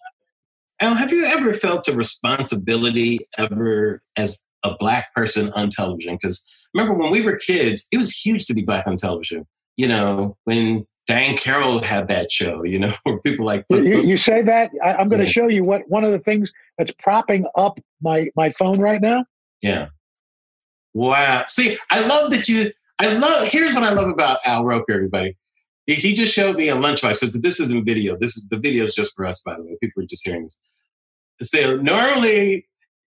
[0.81, 6.19] Al, have you ever felt a responsibility ever as a black person on television?
[6.21, 9.47] Because remember when we were kids, it was huge to be black on television.
[9.77, 14.17] You know, when Diahann Carroll had that show, you know, where people like you, you,
[14.17, 14.71] say that.
[14.85, 15.33] I, am going to yeah.
[15.33, 19.25] show you what one of the things that's propping up my my phone right now.
[19.63, 19.89] Yeah.
[20.97, 21.45] Wow.
[21.49, 25.37] See, I love that you, I love, here's what I love about Al Roker, everybody.
[25.85, 27.19] He, he just showed me a lunchbox.
[27.19, 28.17] Says this isn't video.
[28.17, 29.77] This is the video is just for us, by the way.
[29.81, 31.51] People are just hearing this.
[31.51, 32.67] So normally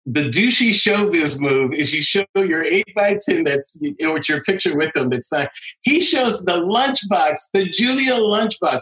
[0.06, 4.76] the douchey showbiz move is you show your 8 by 10 that's with your picture
[4.76, 5.50] with them that's not
[5.82, 8.80] he shows the lunchbox the julia lunchbox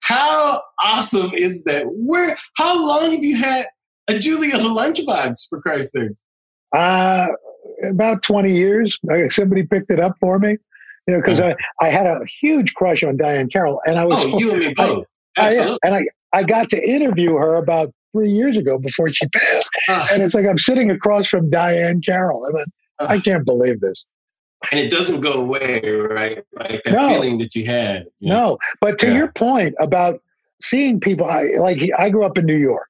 [0.00, 3.66] how awesome is that where how long have you had
[4.08, 6.12] a julia lunchbox for christ's sake
[6.74, 7.28] uh
[7.82, 8.98] about 20 years.
[9.30, 10.56] Somebody picked it up for me,
[11.06, 11.56] you know, because mm-hmm.
[11.80, 13.80] I, I had a huge crush on Diahann Carroll.
[13.86, 14.24] And I was.
[14.24, 15.06] Oh, you and me both.
[15.36, 15.78] I, Absolutely.
[15.82, 19.70] I, and I, I got to interview her about three years ago before she passed.
[19.88, 22.44] Uh, and it's like I'm sitting across from Diahann Carroll.
[22.46, 22.66] And
[23.00, 24.06] uh, I can't believe this.
[24.70, 26.42] And it doesn't go away, right?
[26.54, 27.08] Like that no.
[27.08, 28.06] feeling that you had.
[28.20, 28.34] You know?
[28.34, 29.16] No, but to yeah.
[29.16, 30.22] your point about
[30.62, 32.88] seeing people, I, like I grew up in New York,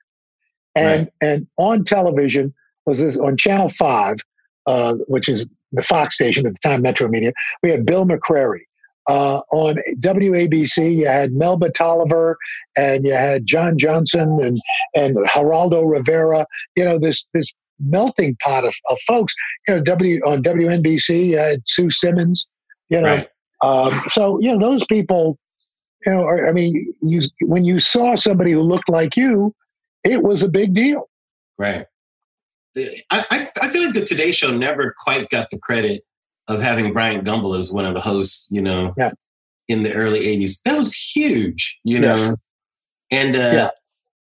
[0.76, 1.12] and right.
[1.20, 2.54] and on television
[2.86, 4.18] was this on Channel Five
[4.66, 7.32] uh, which is the Fox station at the time, Metromedia.
[7.62, 8.62] We had Bill McCreary.
[9.08, 12.38] Uh, on WABC, you had Melba Tolliver
[12.76, 14.60] and you had John Johnson and
[14.94, 16.46] and Geraldo Rivera.
[16.76, 19.34] You know this this melting pot of, of folks.
[19.68, 22.48] You know W on WNBC, you had Sue Simmons.
[22.88, 23.28] You know, right.
[23.62, 25.38] um, so you know those people.
[26.06, 29.54] you know, I mean, you when you saw somebody who looked like you,
[30.02, 31.08] it was a big deal.
[31.58, 31.86] Right.
[33.10, 36.02] I, I feel like the Today Show never quite got the credit
[36.48, 39.12] of having Bryant Gumbel as one of the hosts, you know, yeah.
[39.68, 40.62] in the early 80s.
[40.62, 42.16] That was huge, you know.
[42.16, 42.32] Yes.
[43.10, 43.70] And uh, yeah.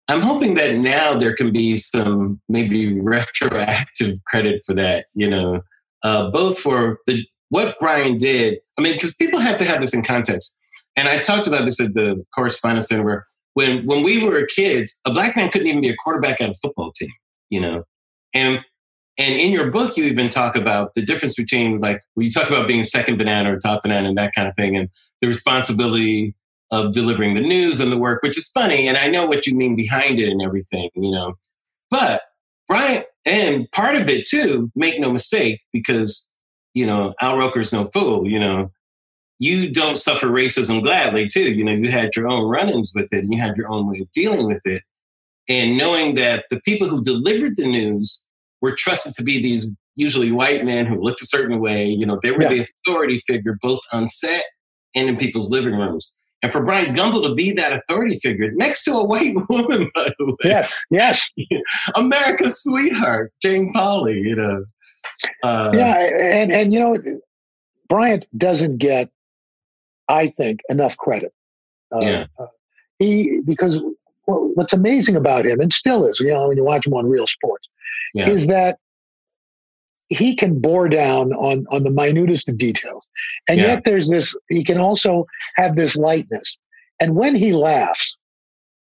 [0.08, 5.62] I'm hoping that now there can be some maybe retroactive credit for that, you know,
[6.02, 8.58] uh, both for the what Bryant did.
[8.78, 10.54] I mean, because people have to have this in context.
[10.96, 15.00] And I talked about this at the correspondence center where when when we were kids,
[15.06, 17.10] a black man couldn't even be a quarterback on a football team,
[17.50, 17.84] you know.
[18.32, 18.64] And
[19.16, 22.48] and in your book, you even talk about the difference between like when you talk
[22.48, 24.88] about being second banana or top banana and that kind of thing, and
[25.20, 26.34] the responsibility
[26.70, 28.88] of delivering the news and the work, which is funny.
[28.88, 31.34] And I know what you mean behind it and everything, you know.
[31.90, 32.22] But
[32.66, 36.28] Bryant, and part of it too, make no mistake, because
[36.72, 38.28] you know Al Roker's no fool.
[38.28, 38.72] You know,
[39.38, 41.52] you don't suffer racism gladly too.
[41.52, 44.00] You know, you had your own run-ins with it, and you had your own way
[44.00, 44.82] of dealing with it.
[45.48, 48.24] And knowing that the people who delivered the news
[48.60, 51.86] were trusted to be these usually white men who looked a certain way.
[51.86, 52.48] You know, they were yeah.
[52.48, 54.44] the authority figure both on set
[54.94, 56.12] and in people's living rooms.
[56.42, 60.10] And for Bryant Gumbel to be that authority figure next to a white woman, by
[60.18, 60.36] the way.
[60.44, 61.30] Yes, yes.
[61.94, 64.64] America's sweetheart, Jane Pauley, you know.
[65.42, 66.98] Uh, yeah, and, and you know,
[67.88, 69.10] Bryant doesn't get,
[70.08, 71.32] I think, enough credit.
[71.94, 72.26] Uh, yeah.
[72.38, 72.46] Uh,
[72.98, 73.80] he, because
[74.26, 77.26] what's amazing about him, and still is, you know, when you watch him on Real
[77.26, 77.68] Sports,
[78.14, 78.30] yeah.
[78.30, 78.78] is that
[80.08, 83.06] he can bore down on on the minutest of details,
[83.48, 83.66] and yeah.
[83.66, 84.36] yet there's this.
[84.48, 86.56] He can also have this lightness,
[87.00, 88.16] and when he laughs,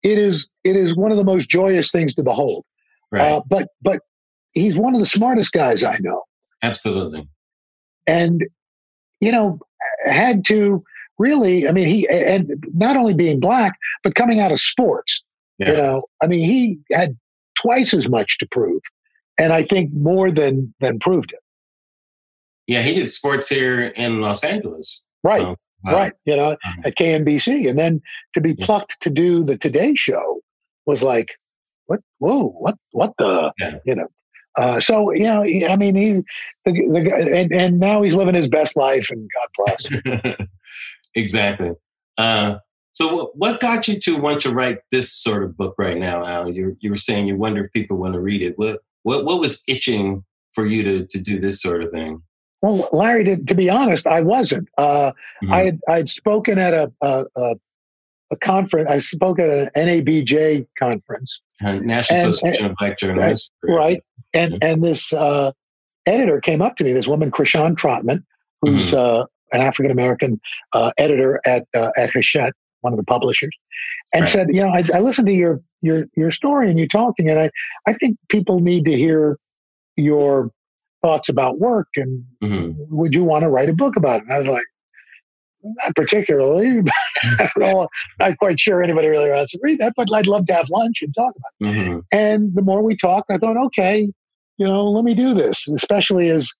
[0.02, 2.64] it is it is one of the most joyous things to behold.
[3.10, 3.22] Right.
[3.22, 4.00] Uh, but but
[4.52, 6.22] he's one of the smartest guys I know.
[6.62, 7.28] Absolutely.
[8.06, 8.44] And
[9.20, 9.58] you know,
[10.04, 10.82] had to
[11.18, 11.68] really.
[11.68, 15.24] I mean, he and not only being black, but coming out of sports.
[15.58, 15.70] Yeah.
[15.70, 17.16] You know, I mean, he had
[17.60, 18.80] twice as much to prove,
[19.38, 21.40] and I think more than than proved it.
[22.66, 25.02] Yeah, he did sports here in Los Angeles.
[25.24, 26.12] Right, um, right.
[26.24, 28.00] You know, um, at KNBC, and then
[28.34, 30.40] to be plucked to do the Today Show
[30.86, 31.28] was like,
[31.86, 32.00] what?
[32.18, 32.76] Whoa, what?
[32.92, 33.52] What the?
[33.58, 33.78] Yeah.
[33.84, 34.08] You know.
[34.58, 36.12] Uh, so you know, I mean, he,
[36.64, 39.76] the, the, and and now he's living his best life, and God
[40.12, 40.36] bless.
[41.14, 41.70] exactly.
[42.18, 42.56] Uh,
[42.94, 46.50] so, what got you to want to write this sort of book right now, Al?
[46.50, 48.58] You you were saying you wonder if people want to read it.
[48.58, 52.22] What what what was itching for you to to do this sort of thing?
[52.60, 54.68] Well, Larry, to, to be honest, I wasn't.
[54.78, 55.12] Uh,
[55.42, 55.52] mm-hmm.
[55.52, 57.54] I had I'd spoken at a, a, a
[58.32, 58.88] a conference.
[58.90, 64.02] I spoke at an NABJ conference, uh, National and, Association and, of Black Journalists, right?
[64.34, 64.64] And mm-hmm.
[64.64, 65.52] and this uh,
[66.06, 68.24] editor came up to me, this woman, Krishan Trotman,
[68.62, 69.22] who's mm-hmm.
[69.22, 70.40] uh, an African American
[70.72, 73.56] uh, editor at uh, at Hachette, one of the publishers,
[74.14, 74.30] and right.
[74.30, 77.40] said, you know, I, I, listened to your your your story and you talking, and
[77.40, 77.50] I
[77.86, 79.38] I think people need to hear
[79.96, 80.50] your
[81.02, 82.72] thoughts about work, and mm-hmm.
[82.94, 84.24] would you want to write a book about it?
[84.24, 84.64] And I was like,
[85.62, 86.82] not particularly.
[87.22, 87.88] I don't know.
[88.18, 91.02] Not quite sure anybody really wants to read that, but I'd love to have lunch
[91.02, 91.74] and talk about it.
[91.74, 91.98] Mm-hmm.
[92.12, 94.10] And the more we talked, I thought, okay,
[94.58, 96.52] you know, let me do this, especially as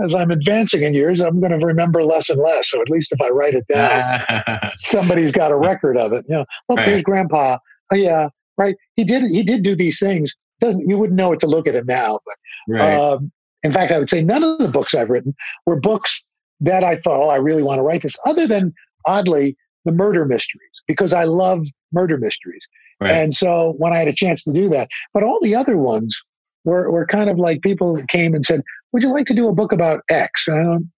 [0.00, 2.70] as I'm advancing in years, I'm going to remember less and less.
[2.70, 6.24] So at least if I write it down, somebody's got a record of it.
[6.28, 6.88] You know, look, right.
[6.88, 7.58] here's Grandpa.
[7.92, 8.76] Oh yeah, right.
[8.96, 9.24] He did.
[9.24, 10.34] He did do these things.
[10.60, 12.36] Doesn't you wouldn't know it to look at him now, but
[12.74, 12.94] right.
[12.94, 13.30] um,
[13.62, 15.34] in fact, I would say none of the books I've written
[15.66, 16.24] were books
[16.60, 18.16] that I thought, oh, I really want to write this.
[18.24, 18.72] Other than
[19.06, 22.66] oddly the murder mysteries, because I love murder mysteries.
[23.00, 23.10] Right.
[23.10, 26.22] And so when I had a chance to do that, but all the other ones
[26.64, 29.54] were, were kind of like people came and said, would you like to do a
[29.54, 30.46] book about X?
[30.48, 30.88] And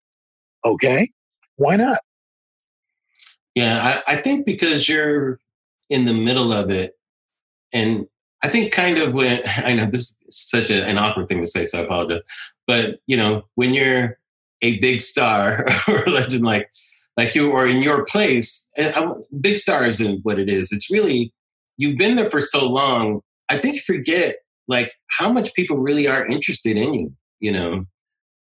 [0.64, 1.10] okay,
[1.56, 2.00] why not?
[3.54, 5.38] Yeah, I, I think because you're
[5.88, 6.94] in the middle of it,
[7.72, 8.06] and
[8.42, 11.46] I think kind of when I know this is such a, an awkward thing to
[11.46, 12.22] say, so I apologize.
[12.66, 14.18] But you know, when you're
[14.62, 16.68] a big star or a legend like
[17.16, 18.66] like you, or in your place,
[19.40, 20.72] big star isn't what it is.
[20.72, 21.32] It's really
[21.76, 23.20] you've been there for so long.
[23.48, 24.36] I think you forget
[24.68, 27.12] like how much people really are interested in you
[27.44, 27.84] you know?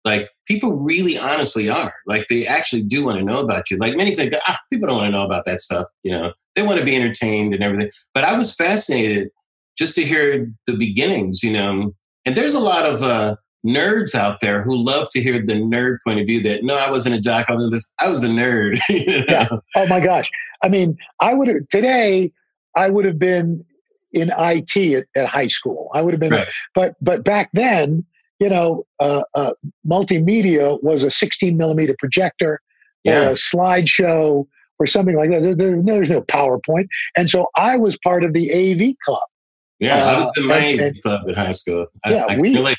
[0.04, 1.94] Like people really honestly are.
[2.06, 3.76] Like they actually do want to know about you.
[3.76, 6.32] Like many think ah, people don't want to know about that stuff you know?
[6.54, 7.90] They want to be entertained and everything.
[8.14, 9.28] But i was fascinated
[9.76, 11.94] just to hear the beginnings you know?
[12.24, 15.98] And there's a lot of uh, nerds out there who love to hear the nerd
[16.06, 17.46] point of view that no i wasn't a jock.
[17.48, 18.78] I was this i was a nerd.
[18.88, 19.24] You know?
[19.28, 19.48] yeah.
[19.76, 20.30] oh my gosh.
[20.62, 22.32] I mean i would have today
[22.76, 23.64] i would have been
[24.12, 25.90] in IT at, at high school.
[25.94, 26.48] I would have been, right.
[26.74, 28.04] but but back then,
[28.40, 29.52] you know, uh, uh,
[29.86, 32.60] multimedia was a 16 millimeter projector
[33.04, 33.20] yeah.
[33.20, 34.46] or a slideshow
[34.78, 35.42] or something like that.
[35.42, 36.88] There, there, there's no PowerPoint.
[37.16, 39.22] And so I was part of the AV club.
[39.78, 41.86] Yeah, I was in my uh, and, AV club at high school.
[42.04, 42.56] I, yeah, I we.
[42.56, 42.76] Relate.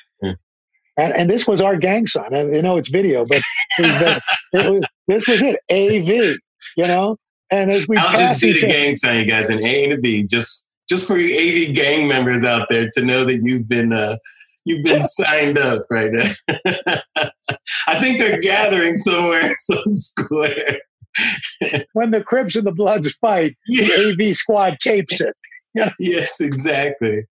[0.96, 2.34] And, and, this was our gang sign.
[2.34, 3.41] And, you know, it's video, but
[3.80, 4.22] it was,
[4.54, 6.38] it was, this was it, AV.
[6.78, 7.17] You know,
[7.50, 9.98] and as we I'll just do the gang sign, you guys, an A and a
[9.98, 13.93] B, just just for you AV gang members out there to know that you've been
[13.93, 14.17] uh,
[14.65, 16.32] you've been signed up right now.
[17.88, 20.80] I think they're gathering somewhere, some square.
[21.93, 23.86] when the Crips and the Bloods fight, yeah.
[23.86, 25.36] the AV squad tapes it.
[26.00, 27.26] yes, exactly.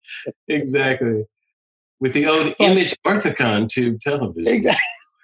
[0.48, 1.24] Exactly.
[2.00, 4.46] With the old image orthicon tube television.
[4.46, 4.80] Exactly.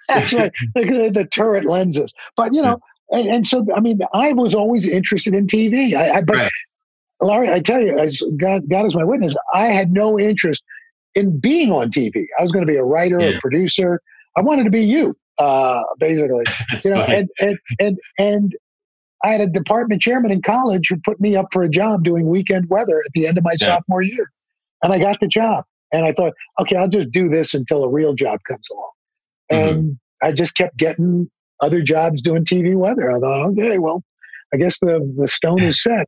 [0.07, 0.51] That's right.
[0.75, 2.13] the, the, turret lenses.
[2.37, 5.95] But, you know, and, and, so, I mean, I was always interested in TV.
[5.95, 6.51] I, I but right.
[7.21, 7.95] Larry, I tell you,
[8.37, 10.63] God, God is my witness, I had no interest
[11.15, 12.25] in being on TV.
[12.37, 13.37] I was going to be a writer, yeah.
[13.37, 14.01] a producer.
[14.37, 16.43] I wanted to be you, uh, basically.
[16.83, 18.55] you know, and, and and and
[19.23, 22.27] I had a department chairman in college who put me up for a job doing
[22.27, 23.67] weekend weather at the end of my yeah.
[23.67, 24.29] sophomore year,
[24.83, 25.63] and I got the job.
[25.93, 28.91] And I thought, okay, I'll just do this until a real job comes along.
[29.51, 29.77] Mm-hmm.
[29.77, 31.29] And I just kept getting
[31.61, 33.09] other jobs doing TV weather.
[33.09, 34.03] I thought, okay, well,
[34.53, 36.07] I guess the the stone is set.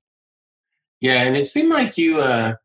[1.02, 2.56] Yeah, and it seemed like you uh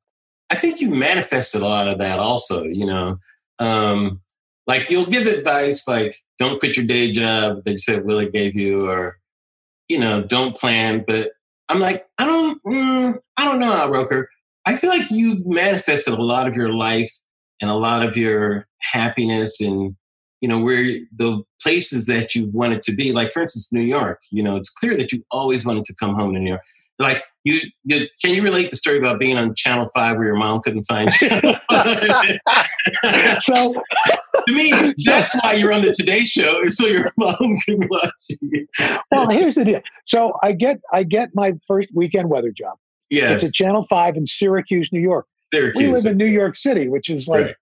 [0.51, 3.19] I think you manifested a lot of that also, you know.
[3.59, 4.21] Um,
[4.67, 8.55] like you'll give advice like don't quit your day job that you said Willie gave
[8.55, 9.19] you, or
[9.89, 11.05] you know, don't plan.
[11.07, 11.33] But
[11.69, 14.29] I'm like, I don't, mm, I don't know, Roker.
[14.67, 17.11] I feel like you've manifested a lot of your life
[17.61, 19.97] and a lot of your happiness and
[20.43, 23.13] you know where the places that you wanted to be.
[23.13, 24.21] Like for instance, New York.
[24.31, 26.63] You know, it's clear that you always wanted to come home to New York.
[26.99, 30.37] Like you, you, can you relate the story about being on Channel Five where your
[30.37, 31.29] mom couldn't find you?
[33.41, 33.75] so,
[34.47, 34.73] to me,
[35.05, 38.67] that's why you're on the Today Show, so your mom can watch you.
[39.11, 39.81] well, here's the deal.
[40.07, 42.77] So I get I get my first weekend weather job.
[43.11, 45.27] Yes, it's at Channel Five in Syracuse, New York.
[45.53, 45.83] Syracuse.
[45.83, 47.57] We live in New York City, which is like right.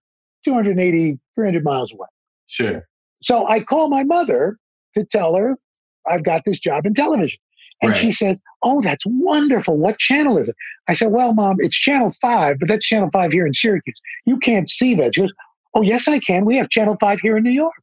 [0.45, 2.09] 280, 300 miles away.
[2.47, 2.87] Sure.
[3.23, 4.59] So I call my mother
[4.97, 5.57] to tell her
[6.09, 7.39] I've got this job in television.
[7.83, 8.01] And right.
[8.01, 9.77] she says, Oh, that's wonderful.
[9.77, 10.57] What channel is it?
[10.89, 14.01] I said, Well, mom, it's channel five, but that's channel five here in Syracuse.
[14.27, 15.15] You can't see that.
[15.15, 15.33] She goes,
[15.75, 16.45] Oh, yes, I can.
[16.45, 17.75] We have channel five here in New York.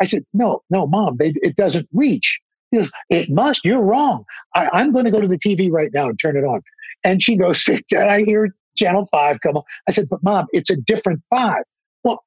[0.00, 2.40] I said, No, no, mom, it, it doesn't reach.
[2.74, 3.64] Goes, It must.
[3.64, 4.24] You're wrong.
[4.54, 6.62] I, am going to go to the TV right now and turn it on.
[7.04, 9.62] And she goes, "Did I hear channel five come on.
[9.88, 11.62] I said, But mom, it's a different five.
[12.04, 12.22] Well,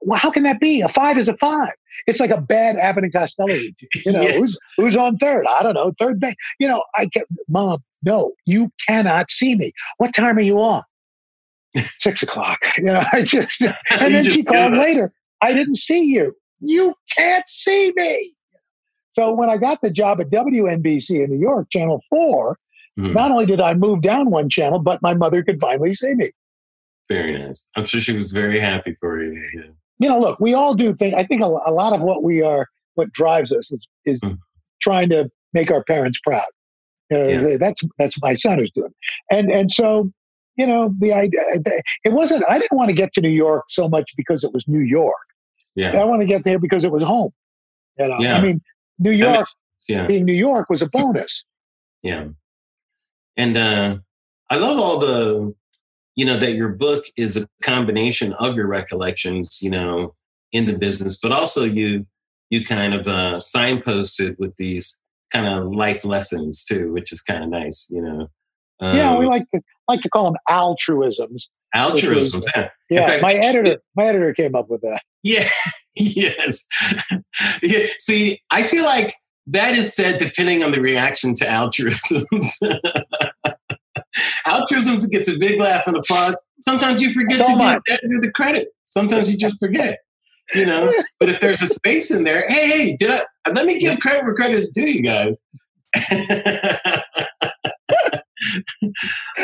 [0.00, 0.80] well, how can that be?
[0.80, 1.72] A five is a five.
[2.06, 3.52] It's like a bad Abbott and Costello.
[3.52, 4.36] You know, yes.
[4.36, 5.46] who's who's on third?
[5.46, 5.92] I don't know.
[5.98, 6.34] Third base.
[6.58, 7.82] You know, I get mom.
[8.02, 9.72] No, you cannot see me.
[9.98, 10.82] What time are you on?
[12.00, 12.60] Six o'clock.
[12.78, 13.60] You know, I just
[13.90, 15.12] and then just she called later.
[15.42, 16.34] I didn't see you.
[16.60, 18.34] You can't see me.
[19.12, 22.58] So when I got the job at WNBC in New York, Channel 4,
[22.98, 23.12] mm-hmm.
[23.12, 26.30] not only did I move down one channel, but my mother could finally see me.
[27.08, 27.68] Very nice.
[27.74, 29.59] I'm sure she was very happy for you.
[30.00, 31.14] You know, look, we all do things.
[31.14, 34.38] I think a, a lot of what we are, what drives us is, is mm.
[34.82, 36.48] trying to make our parents proud.
[37.10, 37.56] You know, yeah.
[37.58, 38.94] That's that's my son is doing,
[39.30, 40.10] and and so
[40.56, 41.40] you know the idea.
[42.04, 42.44] It wasn't.
[42.48, 45.14] I didn't want to get to New York so much because it was New York.
[45.74, 47.32] Yeah, I want to get there because it was home.
[47.98, 48.36] You know, yeah.
[48.36, 48.62] I mean,
[48.98, 49.56] New York makes,
[49.88, 50.06] yeah.
[50.06, 51.44] being New York was a bonus.
[52.02, 52.28] yeah,
[53.36, 53.96] and uh,
[54.48, 55.54] I love all the
[56.16, 60.14] you know that your book is a combination of your recollections you know
[60.52, 62.06] in the business but also you
[62.50, 65.00] you kind of uh signposted with these
[65.32, 68.28] kind of life lessons too which is kind of nice you know
[68.80, 73.34] um, yeah we like to like to call them altruisms altruisms yeah, yeah fact, my
[73.34, 75.02] editor my editor came up with that.
[75.22, 75.48] Yeah
[75.94, 76.66] yes.
[77.62, 77.86] Yeah.
[77.98, 79.14] see i feel like
[79.46, 82.56] that is said depending on the reaction to altruisms
[84.46, 86.44] Altruism gets a big laugh and applause.
[86.60, 88.68] Sometimes you forget to give the credit.
[88.84, 89.98] Sometimes you just forget.
[90.52, 93.20] You know, but if there's a space in there, hey, hey, did I?
[93.52, 95.40] Let me give credit where credit is due, you guys.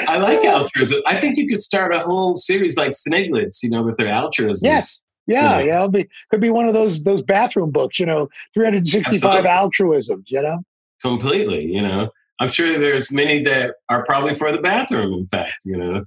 [0.09, 1.00] I like altruism.
[1.06, 4.66] I think you could start a whole series like Sniglets, you know, with their altruism.
[4.66, 5.00] Yes.
[5.29, 9.44] Yeah, you know, be, could be one of those those bathroom books, you know, 365
[9.44, 9.48] Absolutely.
[9.50, 10.58] altruisms, you know?
[11.02, 12.10] Completely, you know.
[12.38, 16.04] I'm sure there's many that are probably for the bathroom, in fact, you know.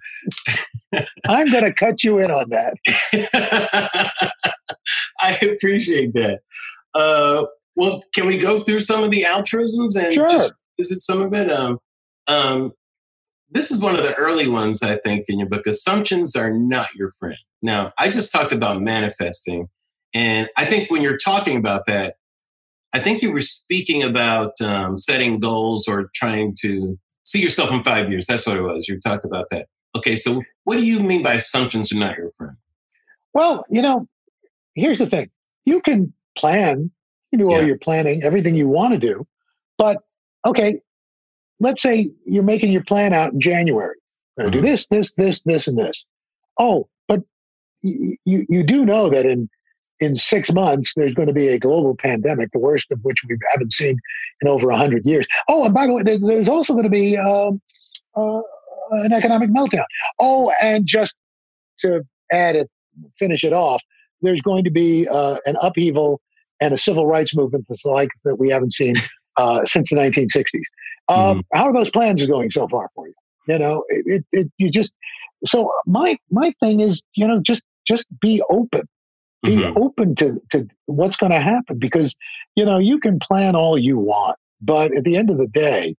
[1.28, 4.22] I'm going to cut you in on that.
[5.22, 6.40] I appreciate that.
[6.94, 10.30] Uh, well, can we go through some of the altruisms and sure.
[10.30, 11.52] just visit some of it?
[11.52, 11.80] Um,
[12.28, 12.74] um,
[13.50, 15.66] this is one of the early ones, I think, in your book.
[15.66, 17.38] Assumptions are not your friend.
[17.62, 19.68] Now, I just talked about manifesting.
[20.14, 22.16] And I think when you're talking about that,
[22.94, 27.84] I think you were speaking about um, setting goals or trying to see yourself in
[27.84, 28.26] five years.
[28.26, 28.88] That's what it was.
[28.88, 29.68] You talked about that.
[29.96, 32.56] Okay, so what do you mean by assumptions are not your friend?
[33.34, 34.08] Well, you know,
[34.76, 35.30] here's the thing:
[35.66, 36.92] you can plan,
[37.32, 37.68] you do all Yeah.
[37.68, 39.28] your planning, everything you want to do,
[39.78, 39.98] but
[40.48, 40.80] okay,
[41.60, 43.96] let's say you're making your plan out in January.
[44.38, 46.06] I'm going to do this, this, this, this, and this.
[46.58, 47.22] Oh, but
[47.82, 49.50] you you do know that in
[50.00, 53.38] in six months there's going to be a global pandemic, the worst of which we
[53.52, 54.00] haven't seen
[54.42, 55.28] in over hundred years.
[55.48, 57.62] Oh, and by the way, there's also going to be um,
[58.16, 58.42] uh,
[58.92, 59.86] an economic meltdown.
[60.20, 61.16] Oh, and just
[61.80, 62.70] to add it,
[63.18, 63.82] finish it off,
[64.22, 66.22] there's going to be uh, an upheaval
[66.62, 68.96] and a civil rights movement that's like that we haven't seen
[69.38, 70.44] uh, since the 1960s.
[71.08, 73.14] Um, How are those plans going so far for you?
[73.48, 74.94] You know, it, it you just
[75.46, 78.88] so my my thing is you know just just be open
[79.44, 79.74] be Mhm.
[79.78, 82.16] open to to what's going to happen because
[82.56, 85.96] you know you can plan all you want but at the end of the day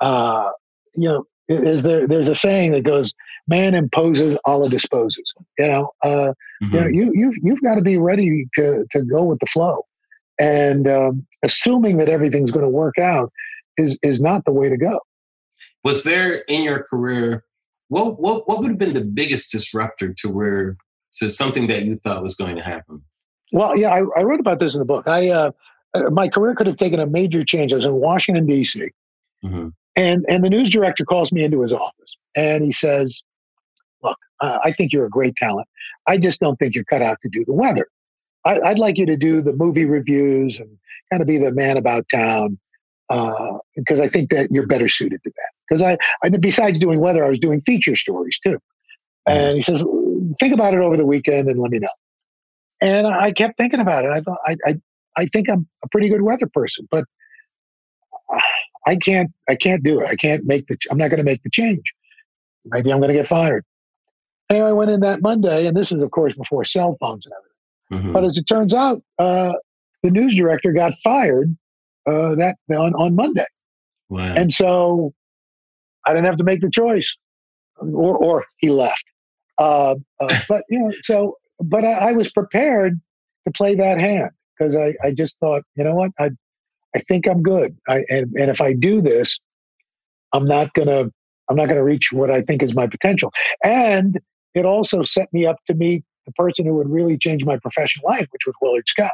[0.00, 0.50] uh
[0.94, 3.14] you know is there there's a saying that goes
[3.46, 6.32] man imposes allah disposes you know uh
[6.72, 6.94] you know Mhm.
[6.94, 9.84] you you you've got to be ready to to go with the flow
[10.40, 13.32] and um assuming that everything's going to work out
[13.76, 14.98] is is not the way to go
[15.84, 17.44] Was there in your career
[17.88, 20.76] what what what would have been the biggest disruptor to where
[21.18, 23.02] to something that you thought was going to happen?
[23.52, 25.06] Well, yeah, I, I wrote about this in the book.
[25.06, 25.50] I uh,
[25.94, 27.72] uh, my career could have taken a major change.
[27.72, 28.90] I was in Washington D.C.
[29.44, 29.72] Mhm.
[29.96, 33.22] and and the news director calls me into his office and he says,
[34.02, 35.68] "Look, uh, I think you're a great talent.
[36.06, 37.86] I just don't think you're cut out to do the weather.
[38.44, 40.68] I, I'd like you to do the movie reviews and
[41.10, 42.58] kind of be the man about town
[43.10, 45.50] uh, because I think that you're better suited to that.
[45.68, 48.58] Because I, I besides doing weather, I was doing feature stories too.
[49.26, 49.86] And he says,
[50.40, 51.88] think about it over the weekend and let me know.
[52.80, 54.10] And I kept thinking about it.
[54.10, 54.80] I thought, I, I,
[55.16, 57.04] I think I'm a pretty good weather person, but
[58.86, 60.06] I can't, I can't do it.
[60.06, 61.82] I can't make the, I'm not going to make the change.
[62.64, 63.64] Maybe I'm going to get fired.
[64.50, 67.34] Anyway, I went in that Monday, and this is, of course, before cell phones and
[67.34, 67.48] everything.
[67.90, 68.12] Mhm.
[68.12, 69.52] But as it turns out, uh,
[70.02, 71.56] the news director got fired
[72.06, 73.46] uh, that on, on Monday.
[74.08, 74.34] Wow.
[74.34, 75.12] And so
[76.06, 77.16] I didn't have to make the choice,
[77.76, 79.04] or or he left.
[79.58, 83.00] Uh, uh, but you know, so but I, I was prepared
[83.46, 86.30] to play that hand because I, I just thought, you know what, I
[86.94, 87.76] I think I'm good.
[87.88, 89.38] I and, and if I do this,
[90.32, 91.04] I'm not gonna
[91.48, 93.32] I'm not gonna reach what I think is my potential.
[93.64, 94.18] And
[94.54, 98.08] it also set me up to meet the person who would really change my professional
[98.08, 99.12] life, which was Willard Scott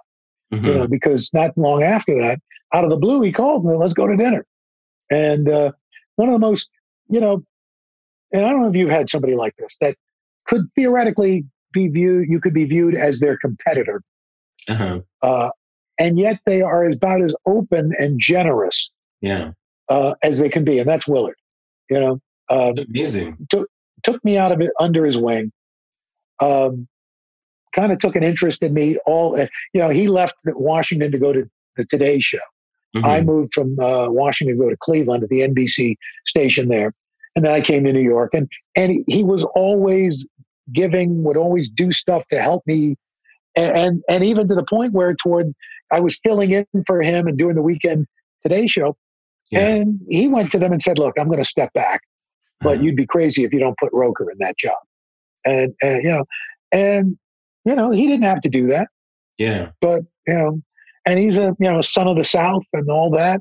[0.52, 0.66] Mhm.
[0.66, 2.40] you know, because not long after that,
[2.72, 4.46] out of the blue, he called me, let's go to dinner.
[5.10, 5.72] And uh,
[6.16, 6.68] one of the most,
[7.08, 7.44] you know,
[8.32, 9.96] and I don't know if you've had somebody like this that
[10.46, 14.02] could theoretically be viewed, you could be viewed as their competitor,
[14.68, 15.00] Uh-huh.
[15.22, 15.50] uh,
[15.98, 18.90] and yet they are about as open and generous
[19.20, 19.52] Yeah.
[19.88, 20.78] uh, as they can be.
[20.78, 21.36] And that's Willard,
[21.90, 23.36] you know, uh, amazing.
[23.50, 23.68] took
[24.02, 25.50] took me out of it under his wing.
[26.40, 26.86] Um,
[27.74, 28.96] kind of took an interest in me.
[29.06, 32.38] All you know, he left Washington to go to the Today Show.
[32.94, 33.04] Mhm.
[33.04, 36.92] I moved from uh, Washington to go to Cleveland at the NBC station there,
[37.36, 38.32] and then I came to New York.
[38.34, 40.26] and And he, was always
[40.72, 42.96] giving, would always do stuff to help me,
[43.56, 45.52] and, and and even to the point where toward
[45.92, 48.06] I was filling in for him and doing the weekend
[48.42, 48.96] Today Show,
[49.50, 49.66] Yeah.
[49.68, 52.00] and he went to them and said, "Look, I'm going to step back,
[52.60, 52.82] but Uh-huh.
[52.84, 54.78] you'd be crazy if you don't put Roker in that job."
[55.44, 56.24] And, and you know,
[56.72, 57.18] and
[57.64, 58.88] you know, he didn't have to do that
[59.38, 59.70] yeah.
[59.80, 60.60] but you know,
[61.06, 63.40] and he's a you know a son of the South and all that.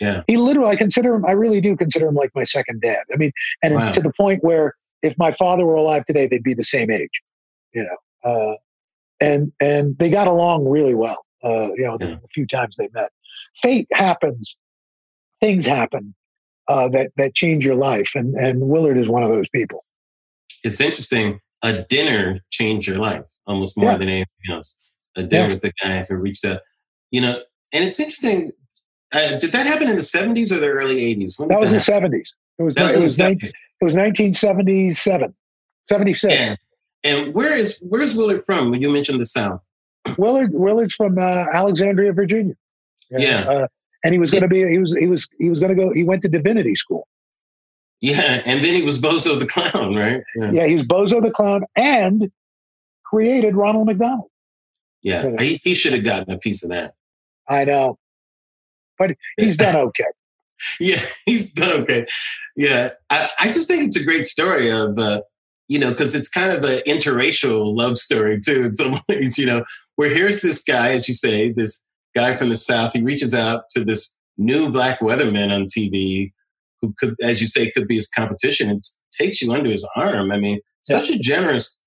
[0.00, 0.22] Yeah.
[0.26, 1.24] He literally, I consider him.
[1.26, 3.02] I really do consider him like my second dad.
[3.12, 3.32] I mean,
[3.62, 3.90] and Wow.
[3.92, 7.10] to the point where if my father were alive today, they'd be the same age.
[7.74, 8.54] You know, uh,
[9.20, 11.24] and and they got along really well.
[11.44, 13.10] Uh, you know, the, the few times they met.
[13.62, 14.56] Fate happens.
[15.40, 16.14] Things happen
[16.68, 19.84] uh, that that change your life, and and Willard is one of those people.
[20.64, 21.40] It's interesting.
[21.62, 23.96] A dinner changed your life almost more Yeah.
[23.98, 24.78] than anything else.
[25.16, 25.52] A dinner Yeah.
[25.52, 26.60] with the guy who reached out.
[27.10, 27.40] You know,
[27.72, 28.52] and it's interesting.
[29.12, 31.38] Uh, did that happen in the 70s or the early 80s?
[31.38, 31.84] When That was the happen?
[31.94, 32.34] seventies.
[32.58, 33.48] It was That was it in the was, nine- 70s.
[33.80, 35.34] it was 1977,
[35.88, 36.34] 76.
[36.34, 36.56] Yeah.
[37.02, 38.74] And where is where's Willard from?
[38.74, 39.60] You mentioned the South.
[40.18, 42.54] Willard Willard's from uh, Alexandria, Virginia.
[43.10, 43.40] Yeah.
[43.48, 43.66] Uh,
[44.04, 45.92] and he was going to be he was he was he was going to go
[45.94, 47.08] he went to divinity school.
[48.02, 50.22] Yeah, and then he was Bozo the Clown, right?
[50.36, 52.30] Yeah, Yeah, he was Bozo the Clown and
[53.04, 54.28] created Ronald McDonald.
[55.02, 55.26] yeah.
[55.26, 55.42] Yeah.
[55.42, 56.94] He, he should have gotten a piece of that.
[57.48, 57.98] I know,
[59.00, 60.04] but he's done okay.
[60.78, 62.06] Yeah, he's done okay.
[62.54, 65.22] Yeah, I, I just think it's a great story of, uh,
[65.68, 68.64] you know, because it's kind of an interracial love story too.
[68.66, 69.64] In some ways, you know,
[69.96, 71.82] where here's this guy, as you say, this
[72.14, 72.92] guy from the South.
[72.92, 76.32] He reaches out to this new black weatherman on TV
[76.82, 80.30] who could, as you say, could be his competition and takes you under his arm.
[80.30, 81.78] I mean, such a generous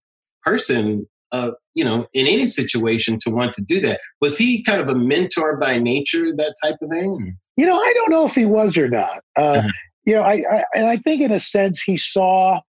[0.43, 3.99] person, uh, you know, in any situation to want to do that.
[4.21, 7.37] Was he kind of a mentor by nature, that type of thing?
[7.57, 9.23] You know, I don't know if he was or not.
[9.37, 9.69] Uh, uh-huh.
[10.05, 12.59] You know, I, I, and I think in a sense he saw.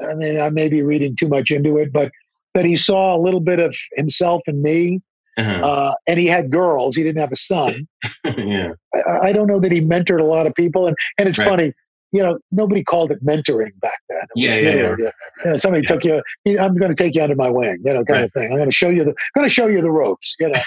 [0.00, 2.12] I mean, I may be reading too much into it, but
[2.54, 5.00] that he saw a little bit of himself in me.
[5.36, 5.60] Uh-huh.
[5.60, 6.96] Uh, and he had girls.
[6.96, 7.86] He didn't have a son.
[8.36, 8.72] yeah.
[8.94, 10.88] I, I, don't know that he mentored a lot of people.
[10.88, 11.48] And, and it's right.
[11.48, 11.72] funny,
[12.12, 14.22] you know, nobody called it mentoring back then.
[14.34, 15.10] Yeah, yeah, yeah.
[15.44, 16.22] You know, somebody took you,
[16.58, 18.24] I'm going to take you under my wing, you know, kind right.
[18.24, 18.50] of thing.
[18.50, 20.60] I'm going to show you the, going to show you the ropes, you know.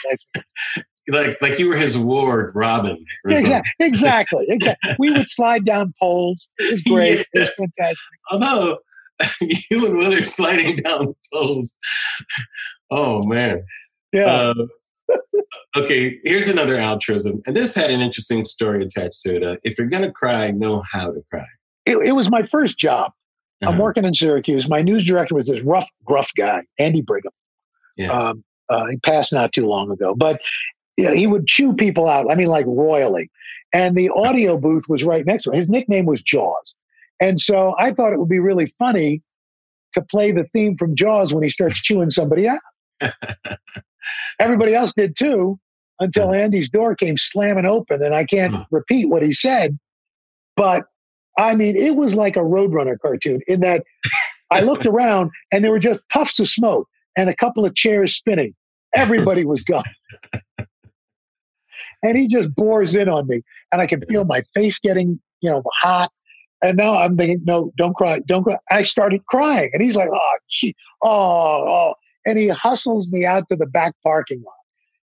[1.09, 3.03] like, like you were his ward, Robin.
[3.27, 4.95] Exactly, exactly, exactly.
[4.99, 6.49] We would slide down poles.
[6.59, 7.25] It was great.
[7.33, 7.49] Yes.
[7.49, 7.97] It was fantastic.
[8.31, 8.77] Although
[9.71, 11.75] you and Willard sliding down poles.
[12.91, 13.63] Oh man.
[14.13, 14.25] Yeah.
[14.25, 14.53] Uh,
[15.78, 17.41] okay, here's another altruism.
[17.45, 19.43] And this had an interesting story attached to it.
[19.43, 21.45] Uh, if you're going to cry, know how to cry.
[21.86, 23.12] It, it was my first job.
[23.62, 23.72] Uh-huh.
[23.72, 24.68] I'm working in Syracuse.
[24.68, 27.32] My news director was this rough, gruff guy, Andy Brigham.
[27.97, 28.12] Yeah.
[28.12, 30.41] Um, uh, he passed not too long ago, but
[30.97, 32.32] you know, he would chew people out.
[32.32, 33.30] I mean, like royally.
[33.74, 35.57] And the audio booth was right next to him.
[35.57, 36.76] His nickname was Jaws.
[37.20, 39.22] And so I thought it would be really funny
[39.93, 42.59] to play the theme from Jaws when he starts chewing somebody out.
[44.39, 45.60] Everybody else did too
[45.99, 46.36] until hmm.
[46.36, 48.62] Andy's door came slamming open, and I can't hmm.
[48.72, 49.78] repeat what he said.
[50.56, 50.86] But
[51.38, 53.84] I mean, it was like a Roadrunner cartoon in that
[54.52, 58.16] I looked around and there were just puffs of smoke and a couple of chairs
[58.16, 58.54] spinning.
[58.93, 59.84] Everybody was gone.
[62.04, 63.41] and he just bores in on me,
[63.72, 66.12] and I can feel my face getting, you know, hot.
[66.64, 68.58] And now I'm thinking, no, don't cry, don't cry.
[68.70, 71.93] I started crying, and he's like, oh, gee, oh, oh
[72.26, 74.53] and he hustles me out to the back parking lot.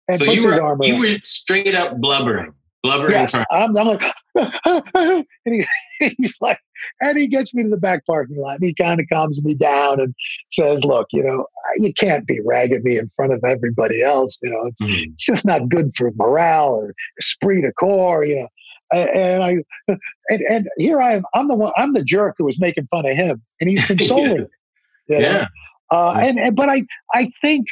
[0.07, 2.53] And so puts you were arm you were straight up blubbering,
[2.83, 3.11] blubbering.
[3.11, 4.03] Yes, I'm, I'm, like,
[4.35, 5.65] and he,
[6.19, 6.59] he's like,
[7.01, 8.57] and he gets me to the back parking lot.
[8.57, 10.13] And he kind of calms me down and
[10.51, 11.47] says, "Look, you know,
[11.77, 14.37] you can't be ragging me in front of everybody else.
[14.43, 15.11] You know, it's, mm.
[15.11, 18.25] it's just not good for morale or esprit de corps.
[18.25, 18.47] You know."
[18.91, 19.57] And I,
[20.29, 21.23] and, and here I am.
[21.33, 21.73] I'm the one.
[21.75, 24.47] I'm the jerk who was making fun of him, and he's consoling.
[25.07, 25.21] yes.
[25.21, 25.47] Yeah.
[25.91, 26.83] Uh, and, and but I
[27.13, 27.65] I think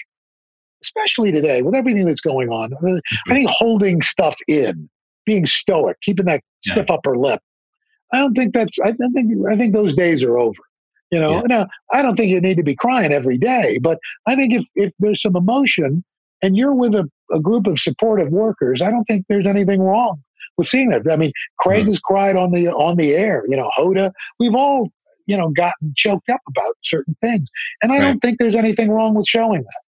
[0.84, 3.32] especially today with everything that's going on, I mm-hmm.
[3.32, 4.90] think holding stuff in,
[5.26, 6.74] being stoic, keeping that yeah.
[6.74, 7.42] stiff upper lip.
[8.12, 8.78] I don't think that's.
[8.80, 10.60] I think I think those days are over.
[11.12, 11.42] You know, yeah.
[11.48, 14.64] now I don't think you need to be crying every day, but I think if
[14.76, 16.04] if there's some emotion
[16.42, 20.22] and you're with a, a group of supportive workers, I don't think there's anything wrong
[20.58, 21.04] with seeing that.
[21.12, 21.90] I mean, Craig mm-hmm.
[21.90, 23.44] has cried on the on the air.
[23.48, 24.12] You know, Hoda.
[24.40, 24.90] We've all
[25.26, 27.50] you know gotten choked up about certain things.
[27.82, 28.02] And i right.
[28.02, 29.82] don't think there's anything wrong with showing that.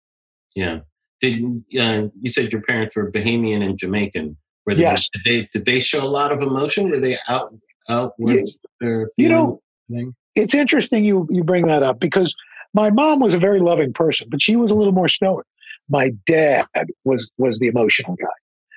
[0.54, 0.80] Yeah.
[1.20, 1.42] Did
[1.78, 4.36] uh, you said your parents were bahamian and jamaican.
[4.66, 5.08] Were they, yes.
[5.12, 6.90] did they did they show a lot of emotion?
[6.90, 7.54] Were they out
[7.88, 9.60] outwards you, you know
[9.90, 10.14] thing?
[10.34, 12.34] it's interesting you you bring that up because
[12.72, 15.46] my mom was a very loving person but she was a little more stoic
[15.88, 16.66] my dad
[17.04, 18.26] was was the emotional guy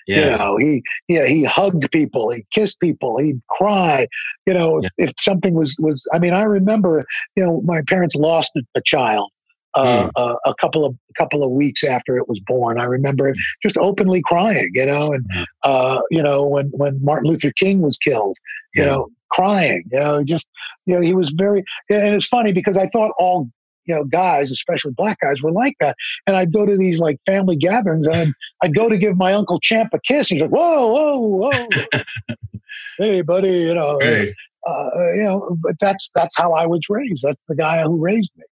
[0.07, 0.17] yeah.
[0.17, 4.07] You know, he yeah, he hugged people, he kissed people, he'd cry.
[4.45, 4.89] You know, yeah.
[4.97, 7.05] if, if, something was was I mean, I remember,
[7.35, 9.31] you know, my parents lost a, a child
[9.77, 10.11] uh, mm.
[10.15, 12.79] uh, a couple of a couple of weeks after it was born.
[12.79, 13.39] I remember hmm.
[13.61, 15.45] just openly crying, you know, and mm.
[15.63, 18.37] uh, you know when when Martin Luther King was killed,
[18.73, 18.89] you yeah.
[18.89, 20.49] know, crying, you know, just
[20.85, 21.63] you know he was very.
[21.89, 23.49] And it's funny because I thought all
[23.87, 25.95] you know, guys, especially black guys, were like that.
[26.25, 28.27] And I'd go to these like family gatherings and I'd,
[28.63, 30.27] I'd go to give my Uncle Champ a kiss.
[30.27, 32.01] He's like, whoa, whoa, whoa.
[32.97, 33.97] hey, buddy, you know.
[34.01, 34.33] Hey.
[34.67, 37.23] Uh, you know, but that's that's how I was raised.
[37.23, 38.43] That's the guy who raised me.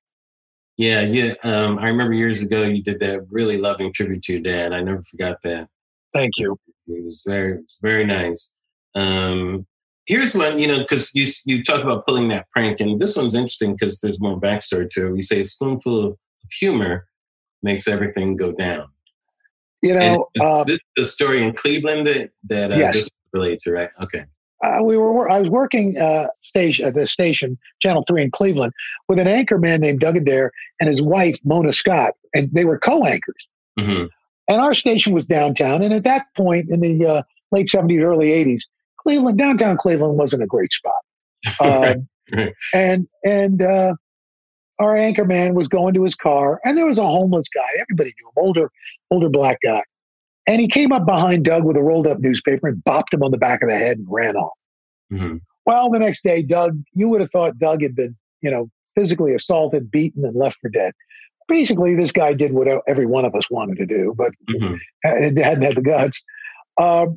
[0.77, 1.33] Yeah, yeah.
[1.43, 4.71] Um, I remember years ago you did that really loving tribute to your dad.
[4.71, 5.67] I never forgot that.
[6.13, 6.57] Thank you.
[6.87, 8.55] It was very, it was very nice.
[8.93, 9.65] Um,
[10.05, 13.35] here's one, you know, because you you talk about pulling that prank, and this one's
[13.35, 15.15] interesting because there's more backstory to it.
[15.15, 16.17] You say a spoonful of
[16.51, 17.07] humor
[17.63, 18.87] makes everything go down.
[19.81, 22.95] You know, uh, this is the story in Cleveland that that uh, yes.
[22.95, 23.89] this relates to, right?
[24.01, 24.25] Okay.
[24.63, 25.29] Uh, we were.
[25.29, 28.73] I was working uh, station at the station, Channel Three in Cleveland,
[29.07, 32.79] with an anchor man named Doug Adair and his wife Mona Scott, and they were
[32.79, 33.47] co-anchors.
[33.77, 34.05] Mm-hmm.
[34.47, 38.29] And our station was downtown, and at that point in the uh, late '70s, early
[38.29, 38.63] '80s,
[39.05, 40.93] Cleveland, downtown Cleveland wasn't a great spot.
[41.61, 42.07] Um,
[42.73, 43.93] and and uh,
[44.79, 47.67] our anchor man was going to his car, and there was a homeless guy.
[47.79, 48.71] Everybody knew him, older,
[49.11, 49.83] older black guy.
[50.47, 53.31] And he came up behind Doug with a rolled up newspaper and bopped him on
[53.31, 54.53] the back of the head and ran off.
[55.11, 55.37] Mm-hmm.
[55.65, 59.33] Well, the next day, Doug, you would have thought Doug had been, you know, physically
[59.33, 60.93] assaulted, beaten, and left for dead.
[61.47, 64.75] basically, this guy did what every one of us wanted to do, but mm-hmm.
[65.03, 66.23] hadn't had the guts.
[66.77, 67.07] Uh,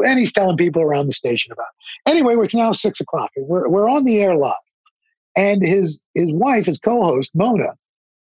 [0.00, 1.66] and he's telling people around the station about.
[2.06, 2.10] It.
[2.10, 3.30] Anyway, it's now six o'clock.
[3.36, 4.54] We're we're on the air live,
[5.36, 7.74] and his his wife, his co-host Mona,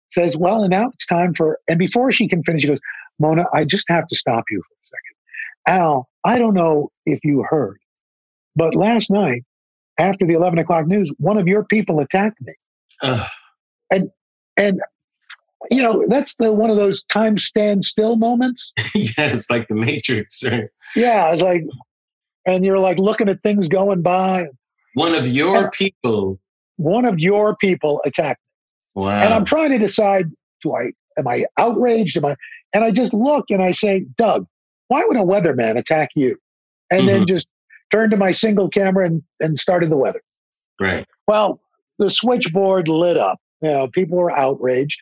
[0.09, 2.79] says, "Well, and now it's time for." And before she can finish, she goes,
[3.19, 5.81] "Mona, I just have to stop you for a second.
[5.81, 7.77] Al, I don't know if you heard,
[8.55, 9.43] but last night
[9.99, 12.53] after the eleven o'clock news, one of your people attacked me,
[13.91, 14.09] and
[14.57, 14.81] and
[15.71, 18.71] you know that's the one of those time stand still moments.
[18.95, 20.69] yeah, it's like the Matrix, right?
[20.95, 21.63] Yeah, it's like,
[22.45, 24.47] and you're like looking at things going by.
[24.93, 26.39] One of your people.
[26.77, 28.41] One of your people attacked
[28.95, 29.03] me.
[29.03, 29.23] Wow.
[29.23, 32.17] And I'm trying to decide: do I am I outraged?
[32.17, 32.35] Am I?
[32.73, 34.45] And I just look and I say, Doug,
[34.89, 36.37] why would a weatherman attack you?
[36.91, 37.07] And mm-hmm.
[37.07, 37.49] then just
[37.91, 40.21] turn to my single camera and, and started the weather.
[40.79, 41.05] Right.
[41.27, 41.61] Well,
[41.99, 43.39] the switchboard lit up.
[43.61, 45.01] You know, people were outraged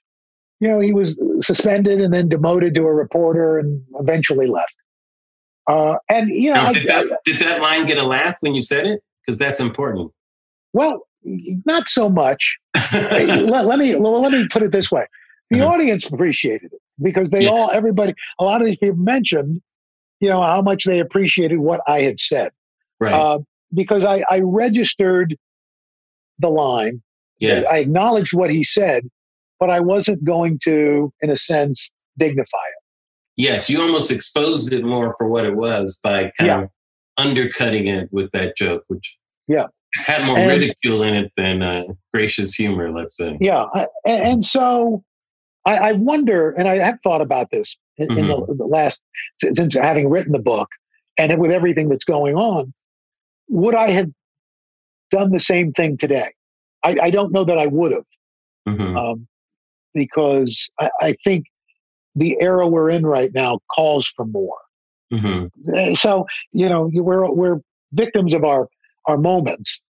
[0.59, 4.75] you know, he was suspended and then demoted to a reporter and eventually left.
[5.67, 8.35] Uh, and you know, now, did, I, that, I, did that line get a laugh
[8.41, 9.01] when you said it?
[9.25, 10.11] Because that's important.
[10.73, 11.07] Well,
[11.65, 12.57] not so much.
[12.93, 15.05] let, let, me well, let me put it this way:
[15.49, 15.73] the uh-huh.
[15.73, 17.51] audience appreciated it because they yes.
[17.51, 19.61] all, everybody, a lot of these people mentioned,
[20.19, 22.51] you know, how much they appreciated what I had said.
[22.99, 23.13] Right.
[23.13, 23.39] Uh,
[23.73, 25.35] because I, I registered
[26.39, 27.01] the line.
[27.39, 27.67] Yes.
[27.69, 29.09] I acknowledged what he said,
[29.63, 32.83] but I wasn't going to, in a sense, dignify it.
[33.37, 36.61] Yes, you almost exposed it more for what it was by kind yeah.
[36.63, 36.69] of
[37.15, 41.85] undercutting it with that joke, which yeah had more and, ridicule in it than uh,
[42.13, 43.37] gracious humor, let's say.
[43.39, 43.67] Yeah,
[44.05, 45.01] and, and so
[45.65, 48.17] I, I, wonder, and I have thought about this in, mm-hmm.
[48.17, 48.57] in the, mm-hmm.
[48.57, 48.99] the, last
[49.39, 50.67] since having written the book,
[51.17, 52.73] and with everything that's going on,
[53.47, 54.09] would I have
[55.09, 56.33] done the same thing today?
[56.83, 58.05] I, I don't know that I would have.
[58.67, 58.97] Mm-hmm.
[58.97, 59.27] Um,
[59.93, 61.45] because I, I think
[62.15, 64.57] the era we're in right now calls for more.
[65.11, 65.75] Mm-hmm.
[65.75, 67.59] Eh, so you know we're we're
[67.91, 68.67] victims of our
[69.05, 69.81] our moments,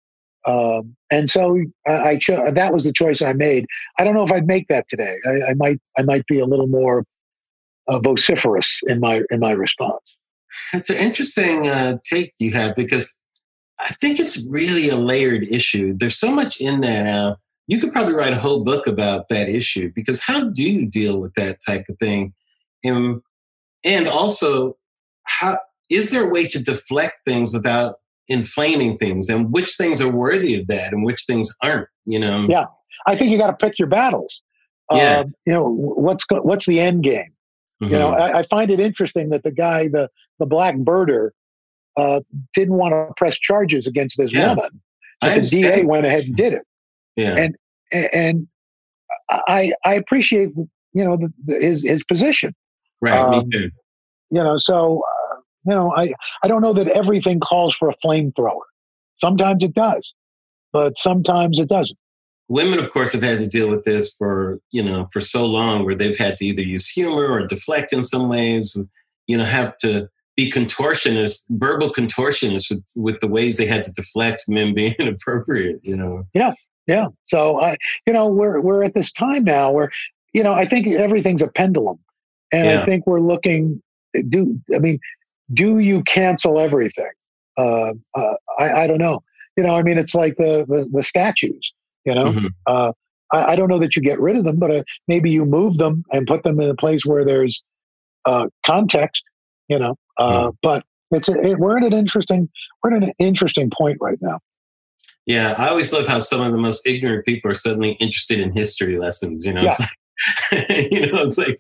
[0.45, 3.66] um, and so I, I cho- that was the choice I made.
[3.97, 5.16] I don't know if I'd make that today.
[5.26, 7.06] I, I might I might be a little more
[7.88, 10.18] uh, vociferous in my in my response.
[10.74, 13.20] It's an interesting uh, take you have because
[13.80, 15.93] I think it's really a layered issue.
[15.95, 17.38] There's so much in there now
[17.68, 21.20] you could probably write a whole book about that issue because how do you deal
[21.20, 22.34] with that type of thing?
[22.84, 23.22] And,
[23.84, 24.78] and also,
[25.24, 25.59] how
[25.89, 27.95] is there a way to deflect things without
[28.28, 32.45] inflaming things and which things are worthy of that and which things aren't, you know?
[32.49, 32.66] Yeah.
[33.07, 34.41] I think you got to pick your battles.
[34.91, 35.20] Yeah.
[35.20, 37.34] Uh, you know, what's, what's the end game?
[37.82, 37.93] Mm-hmm.
[37.93, 38.36] You know, mm-hmm.
[38.36, 40.09] I, I, find it interesting that the guy, the,
[40.39, 41.30] the black birder,
[41.95, 42.22] uh,
[42.53, 44.49] didn't want to press charges against this yeah.
[44.49, 44.82] woman.
[45.22, 46.64] But the DA went ahead and did it.
[47.16, 47.36] Yeah.
[47.38, 47.55] And
[47.91, 48.47] and
[49.30, 50.49] I I appreciate
[50.93, 52.53] you know the, the, his his position.
[53.01, 53.18] Right.
[53.18, 53.72] Um, me too.
[54.30, 55.36] You know, so uh,
[55.66, 56.09] you know, I
[56.43, 58.61] I don't know that everything calls for a flamethrower.
[59.18, 60.14] Sometimes it does,
[60.72, 61.97] but sometimes it doesn't.
[62.49, 65.86] Women, of course, have had to deal with this for you know for so long,
[65.86, 68.76] where they've had to either use humor or deflect in some ways.
[69.28, 73.91] You know, have to be contortionist, verbal contortionist with, with the ways they had to
[73.91, 76.24] deflect men being inappropriate, you know.
[76.34, 76.53] Yeah.
[76.88, 77.08] Yeah.
[77.28, 79.92] So I, you know, we're we're at this time now where,
[80.34, 82.00] you know, I think everything's a pendulum,
[82.52, 82.82] and yeah.
[82.82, 83.82] I think we're looking.
[84.30, 85.00] Do I mean,
[85.54, 87.12] do you cancel everything?
[87.58, 89.24] Uh, uh, I, I don't know.
[89.56, 91.74] You know, I mean, it's like the the, the statues.
[92.06, 92.48] You know, mm-hmm.
[92.68, 92.92] uh,
[93.32, 95.78] I, I, don't know that you get rid of them, but uh, maybe you move
[95.78, 97.64] them and put them in a place where there's
[98.26, 99.24] uh, context.
[99.70, 102.50] You know, uh, but it's a, it, we're at an interesting
[102.84, 104.40] we're at an interesting point right now.
[105.26, 108.52] Yeah, I always love how some of the most ignorant people are suddenly interested in
[108.52, 109.46] history lessons.
[109.46, 109.76] You know, yeah.
[109.80, 109.90] like,
[110.92, 111.60] you know, it's like,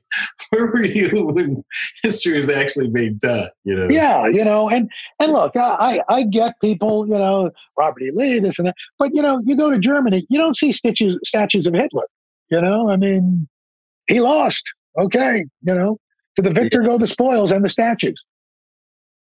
[0.49, 1.63] where were you when
[2.03, 3.49] history was actually being done?
[3.63, 3.87] You know?
[3.89, 4.89] Yeah, you know, and
[5.19, 8.11] and look, I I get people, you know, Robert E.
[8.13, 11.19] Lee, this and that, but you know, you go to Germany, you don't see statues
[11.23, 12.07] statues of Hitler.
[12.49, 13.47] You know, I mean,
[14.07, 14.73] he lost.
[14.97, 15.97] Okay, you know,
[16.35, 16.87] to the victor yeah.
[16.87, 18.23] go the spoils and the statues.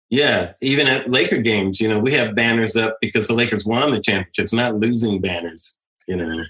[0.10, 3.92] Yeah, even at Laker games, you know, we have banners up because the Lakers won
[3.92, 5.76] the championships, not losing banners,
[6.08, 6.44] you know.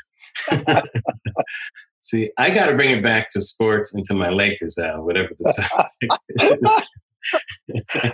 [2.02, 5.30] See, I got to bring it back to sports and to my Lakers, Al, whatever
[5.38, 5.52] the
[6.40, 6.84] side.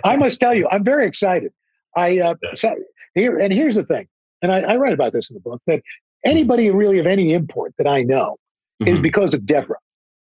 [0.04, 1.52] I must tell you, I'm very excited.
[1.96, 2.74] I uh, so
[3.14, 4.08] here and here's the thing,
[4.42, 5.82] and I, I, write about this in the book that
[6.24, 8.36] anybody really of any import that I know
[8.82, 8.92] mm-hmm.
[8.92, 9.78] is because of Deborah.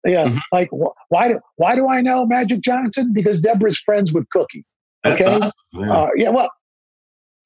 [0.07, 0.39] Yeah, mm-hmm.
[0.53, 3.13] like wh- why do why do I know Magic Johnson?
[3.13, 4.65] Because Deborah's friends with Cookie.
[5.05, 5.37] That's okay.
[5.37, 5.93] Awesome, yeah.
[5.93, 6.31] Uh, yeah.
[6.31, 6.51] Well,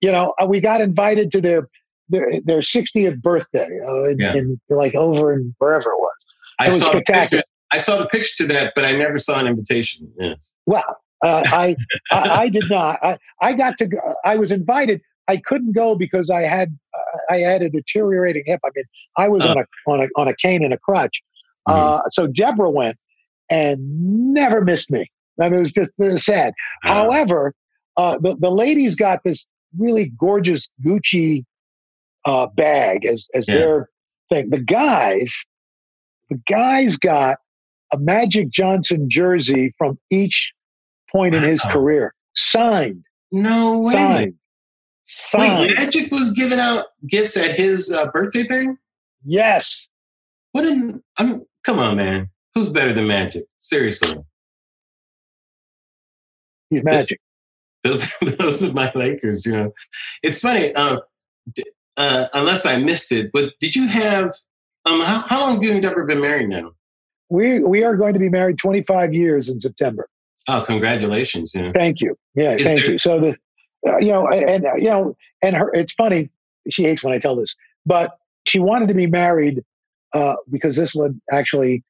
[0.01, 1.69] you know, uh, we got invited to their
[2.11, 4.35] their, their 60th birthday uh, in, yeah.
[4.35, 6.13] in, like over in wherever it was.
[6.59, 7.41] I was saw the spectacular.
[7.43, 7.51] picture.
[7.73, 10.13] I saw the picture to that, but I never saw an invitation.
[10.21, 10.53] Yes.
[10.67, 10.85] Well,
[11.25, 11.75] uh, I,
[12.13, 12.99] I I did not.
[13.03, 13.87] I, I got to.
[13.87, 15.01] Go, I was invited.
[15.27, 18.61] I couldn't go because I had uh, I had a deteriorating hip.
[18.65, 18.85] I mean,
[19.17, 19.51] I was Oh.
[19.53, 21.23] on a on a on a cane and a crutch.
[21.67, 21.75] Mhm.
[21.75, 22.99] Uh, so Deborah went
[23.51, 23.79] and
[24.35, 25.11] never missed me.
[25.41, 26.55] I mean, it was just it was sad.
[26.83, 27.55] However,
[27.97, 29.47] uh, the the ladies got this
[29.79, 31.45] really gorgeous Gucci
[32.27, 33.55] uh, bag as as Yeah.
[33.57, 33.89] their
[34.31, 34.51] thing.
[34.51, 35.35] The guys,
[36.31, 37.39] the guys got
[37.93, 40.53] a Magic Johnson jersey from each
[41.11, 41.73] point in his Wow.
[41.73, 43.93] career, signed, no way.
[43.93, 44.35] signed,
[45.05, 45.69] signed.
[45.69, 48.77] Wait, Magic was giving out gifts at his uh, birthday thing.
[49.23, 49.89] Yes,
[50.53, 52.31] What an I'm come on, man.
[52.55, 53.45] Who's better than Magic?
[53.59, 54.17] Seriously.
[56.75, 57.21] He's magic.
[57.83, 59.73] Those those are my Lakers, you know.
[60.23, 60.99] It's funny, uh,
[61.97, 64.35] uh, unless I missed it, but did you have
[64.87, 66.73] um how, how long have you and Deborah been married now?
[67.31, 70.09] We we are going to be married 25 years in September.
[70.49, 71.53] Oh, congratulations.
[71.55, 71.73] Yeah.
[71.73, 72.17] Thank you.
[72.35, 72.99] Yeah, Is thank there- you.
[72.99, 73.37] So the,
[73.91, 75.73] uh, you know, and uh, you know, and her.
[75.75, 76.31] It's funny.
[76.71, 77.55] She hates when I tell this,
[77.87, 78.17] but
[78.47, 79.63] she wanted to be married
[80.13, 81.83] uh, because this would actually.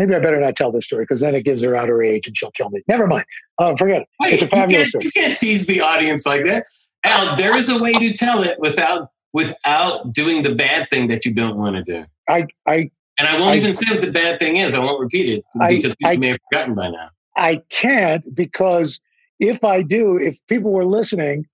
[0.00, 2.26] Maybe I better not tell this story because then it gives her out her age
[2.26, 2.80] and she'll kill me.
[2.88, 3.26] Never mind.
[3.58, 4.08] Uh, forget it.
[4.22, 5.04] Wait, It's a you fabulous can't, story.
[5.04, 6.64] you can't tease the audience like that.
[7.04, 11.26] Al, there is a way to tell it without without doing the bad thing that
[11.26, 12.06] you don't want to do.
[12.30, 14.74] I, I, And I won't I- even say what the bad thing is.
[14.74, 17.10] I won't repeat it I- because people I- may have forgotten by now.
[17.36, 19.00] I can't because
[19.38, 21.44] if I do, if people were listening,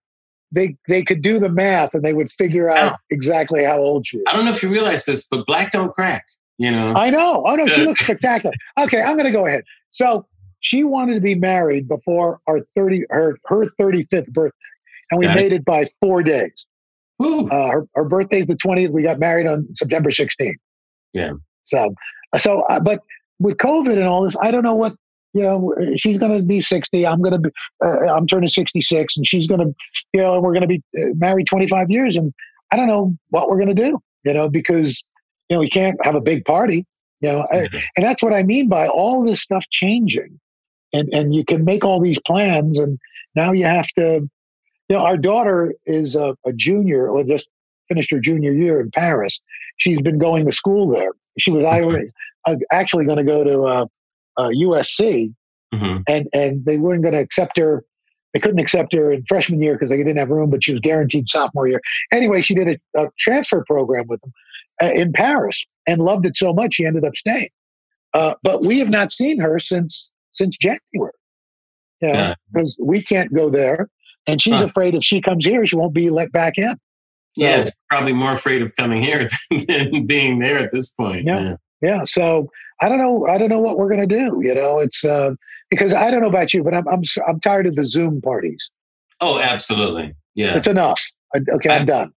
[0.52, 2.96] they they could do the math and they would figure out Oh.
[3.10, 4.24] exactly how old she is.
[4.28, 6.24] I don't know if you realize this, but black don't crack.
[6.58, 6.94] You know.
[6.94, 7.44] I know.
[7.46, 8.54] Oh no, she looks spectacular.
[8.78, 9.64] Okay, I'm going to go ahead.
[9.90, 10.26] So
[10.60, 14.56] she wanted to be married before our thirty her her thirty fifth birthday,
[15.10, 16.66] and we Got made it by four days.
[17.18, 17.48] Woo.
[17.48, 18.90] Uh, her her birthday's the twentieth.
[18.90, 20.58] We got married on September sixteenth.
[21.12, 21.32] Yeah.
[21.64, 21.94] So
[22.36, 23.00] so, uh, but
[23.38, 24.94] with COVID and all this, I don't know what
[25.32, 25.74] you know.
[25.96, 27.06] She's going to be sixty.
[27.06, 27.50] I'm going to be.
[27.84, 29.74] Uh, I'm turning sixty six, and she's going to.
[30.12, 32.32] You know, we're going to be uh, married twenty five years, and
[32.72, 33.98] I don't know what we're going to do.
[34.24, 35.04] You know, because
[35.48, 36.84] you know we can't have a big party.
[37.20, 37.82] You know, Mhm.
[37.96, 40.38] and that's what I mean by all this stuff changing,
[40.92, 42.98] and and you can make all these plans, and
[43.34, 44.28] now you have to.
[44.88, 47.48] You know, our daughter is a, a junior, or just
[47.88, 49.40] finished her junior year in Paris.
[49.78, 51.10] She's been going to school there.
[51.38, 51.80] She was I
[52.46, 53.86] uh, actually going to go to uh,
[54.36, 55.32] uh, USC,
[55.74, 56.02] Mhm.
[56.08, 57.82] and and they weren't going to accept her.
[58.34, 60.80] They couldn't accept her in freshman year because they didn't have room, but she was
[60.80, 61.80] guaranteed sophomore year.
[62.12, 64.34] Anyway, she did a, a transfer program with them uh,
[64.80, 67.48] in Paris and loved it so much she ended up staying.
[68.14, 71.12] Uh, but we have not seen her since since January.
[72.00, 72.34] You know, Yeah.
[72.52, 73.88] because we can't go there,
[74.26, 74.66] and she's Huh.
[74.66, 76.76] afraid if she comes here, she won't be let back in.
[77.36, 79.28] Yeah, So- it's probably more afraid of coming here
[79.68, 81.26] than being there at this point.
[81.26, 81.56] Yeah.
[81.82, 82.50] Yeah, so
[82.80, 83.26] I don't know.
[83.26, 84.40] I don't know what we're going to do.
[84.42, 85.30] You know, it's uh,
[85.70, 88.70] because I don't know about you, but I'm I'm I'm tired of the Zoom parties.
[89.20, 90.14] Oh, absolutely.
[90.34, 90.56] Yeah.
[90.56, 91.02] It's enough.
[91.34, 92.12] Okay, I'm I- done.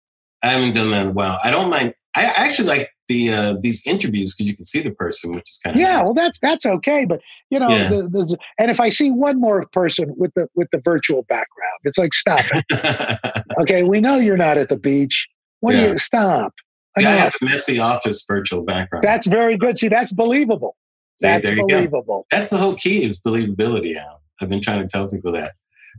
[0.44, 1.40] I haven't done that in a while.
[1.44, 1.94] I don't mind.
[2.24, 5.60] I actually like the uh, these interviews because you can see the person, which is
[5.64, 7.06] kind of Yeah, well, that's that's okay.
[7.06, 7.90] But you know, Yeah.
[7.90, 11.80] the, the, and if I see one more person with the with the virtual background,
[11.84, 13.44] it's like stop it.
[13.62, 15.28] Okay, we know you're not at the beach.
[15.62, 16.54] What do you stop?
[16.96, 19.04] I have a messy office virtual background.
[19.04, 19.78] That's very good.
[19.78, 20.76] See, that's believable.
[21.22, 21.68] See, That's you go.
[21.68, 22.28] believable.
[22.30, 23.96] That's the whole key is believability.
[23.96, 24.22] Al.
[24.42, 25.54] I've been trying to tell people that.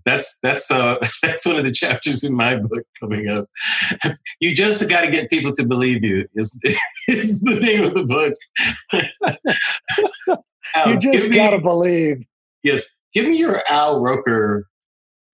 [0.05, 3.46] That's that's uh that's one of the chapters in my book coming up.
[4.40, 6.24] You just got to get people to believe you.
[6.34, 6.59] Is
[7.09, 8.34] is the name of the book.
[10.86, 12.24] You just me- gotta believe.
[12.62, 12.88] Yes.
[13.14, 14.66] Give me your Al Roker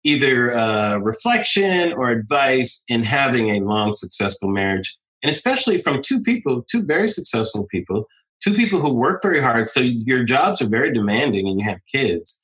[0.03, 4.97] either uh, reflection or advice in having a long, successful marriage.
[5.23, 8.05] And especially from two people, two very successful people,
[8.43, 9.69] two people who work very hard.
[9.69, 12.42] So your jobs are very demanding and you have kids.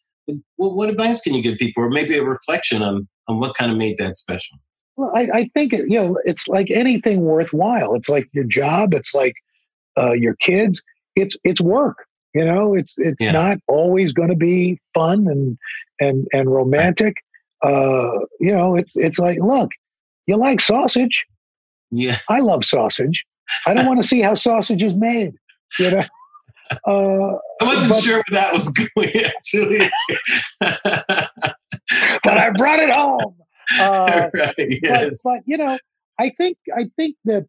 [0.57, 3.71] Well, what advice can you give people, or maybe a reflection on, on what kind
[3.71, 4.57] of made that special?
[4.97, 7.93] Well, I, I think it, you know it's like anything worthwhile.
[7.93, 8.93] It's like your job.
[8.93, 9.34] It's like
[9.97, 10.82] uh, your kids.
[11.15, 11.97] It's it's work.
[12.34, 13.32] You know, it's it's Yeah.
[13.32, 15.57] not always going to be fun and
[15.99, 17.15] and and romantic.
[17.63, 19.71] Uh, you know, it's it's like look,
[20.27, 21.25] you like sausage.
[21.91, 22.17] Yeah.
[22.30, 23.23] I love sausage.
[23.65, 25.34] I don't want to see how sausage is made.
[25.80, 26.03] You know.
[26.88, 29.89] Uh, I wasn't But- sure where that was going, actually.
[30.59, 33.36] but I brought it home.
[33.80, 35.22] Uh, right, but, yes.
[35.24, 35.78] but you know,
[36.20, 37.45] I think I think that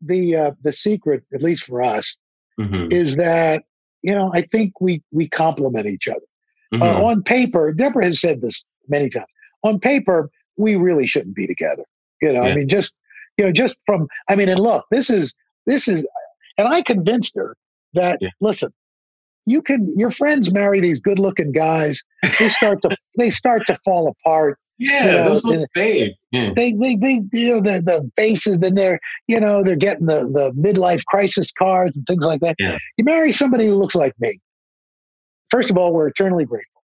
[0.00, 2.16] the uh, the secret, at least for us,
[2.58, 3.62] Mhm, is that
[4.02, 6.26] you know I think we we complement each other.
[6.74, 6.82] mhm.
[6.82, 9.28] Uh, on paper, Deborah has said this many times.
[9.62, 11.84] On paper, we really shouldn't be together.
[12.20, 12.92] You know, I mean, just
[13.38, 15.32] you know, just from I mean, and look, this is
[15.64, 16.04] this is,
[16.58, 17.56] and I convinced her
[17.96, 18.30] that Yeah.
[18.40, 18.72] listen,
[19.44, 22.02] you can your friends marry these good looking guys.
[22.38, 24.58] They start to they start to fall apart.
[24.78, 26.14] Yeah, You know, those look and- fake.
[26.32, 26.52] Yeah.
[26.54, 30.20] They they they you know the, the faces then they're you know they're getting the
[30.24, 32.56] the midlife crisis cards and things like that.
[32.58, 32.78] Yeah.
[32.98, 34.38] You marry somebody who looks like me.
[35.50, 36.82] First of all, we're eternally grateful,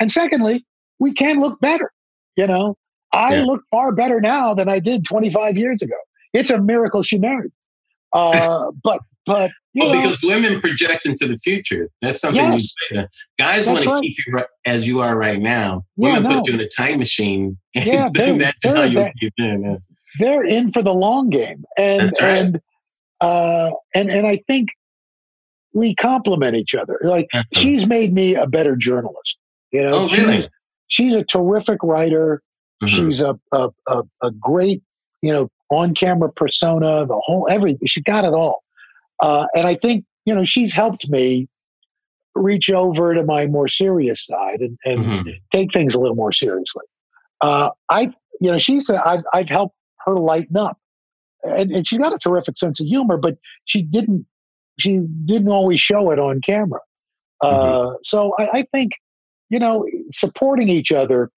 [0.00, 0.64] and secondly,
[1.00, 1.90] we can look better.
[2.36, 2.76] You know,
[3.12, 3.44] I Yeah.
[3.44, 5.96] look far better now than I did 25 years ago.
[6.32, 7.50] It's a miracle she married.
[8.12, 11.88] Uh, but but Well, because women project into the future.
[12.02, 12.72] That's something Yes.
[12.90, 13.06] you say.
[13.38, 14.02] Guys want to right.
[14.02, 15.84] keep you as you are right now.
[15.96, 16.38] Yeah, Women no.
[16.40, 19.78] put you in a time machine and Yeah, they're how you that- be then.
[20.18, 22.28] They're in for the long game and right.
[22.30, 22.60] and
[23.22, 24.68] uh and and i think
[25.72, 29.38] we complement each other like she's made me a better journalist
[29.70, 30.36] you know Oh, really?
[30.42, 30.48] she's,
[30.88, 32.42] she's a terrific writer
[32.82, 32.88] Mhm.
[32.88, 34.82] she's a, a a a great
[35.22, 38.61] you know on camera persona the whole everything she got it all
[39.22, 41.48] uh and i think you know she's helped me
[42.34, 45.40] reach over to my more serious side and, and Mhm.
[45.52, 46.84] take things a little more seriously.
[47.42, 50.78] Uh, I, you know, she's a, I've, I've helped her lighten up,
[51.42, 54.26] and, and she's got a terrific sense of humor, but she didn't,
[54.78, 56.80] she didn't always show it on camera.
[57.42, 58.92] Uh, so I, I think,
[59.50, 61.30] you know, supporting each other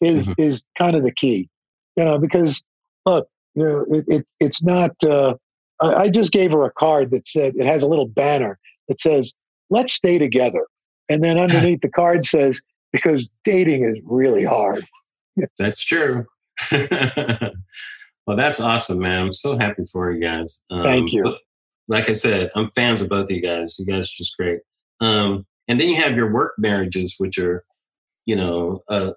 [0.00, 0.34] is Mhm.
[0.38, 1.50] is kind of the key,
[1.96, 2.62] you know, because
[3.04, 4.92] look, you know, it, it it's not.
[5.04, 5.34] Uh,
[5.82, 8.58] I, I just gave her a card that said it has a little banner
[8.88, 9.34] that says
[9.70, 10.66] "Let's stay together,"
[11.08, 12.60] and then underneath the card says
[12.92, 14.86] because dating is really hard.
[15.58, 16.26] That's true.
[16.70, 19.22] well, that's awesome, man.
[19.22, 20.62] I'm so happy for you guys.
[20.70, 21.36] Um, Thank you.
[21.88, 23.78] Like I said, I'm fans of both of you guys.
[23.78, 24.60] You guys are just great.
[25.00, 27.64] Um, and then you have your work marriages, which are,
[28.26, 29.12] you know, uh,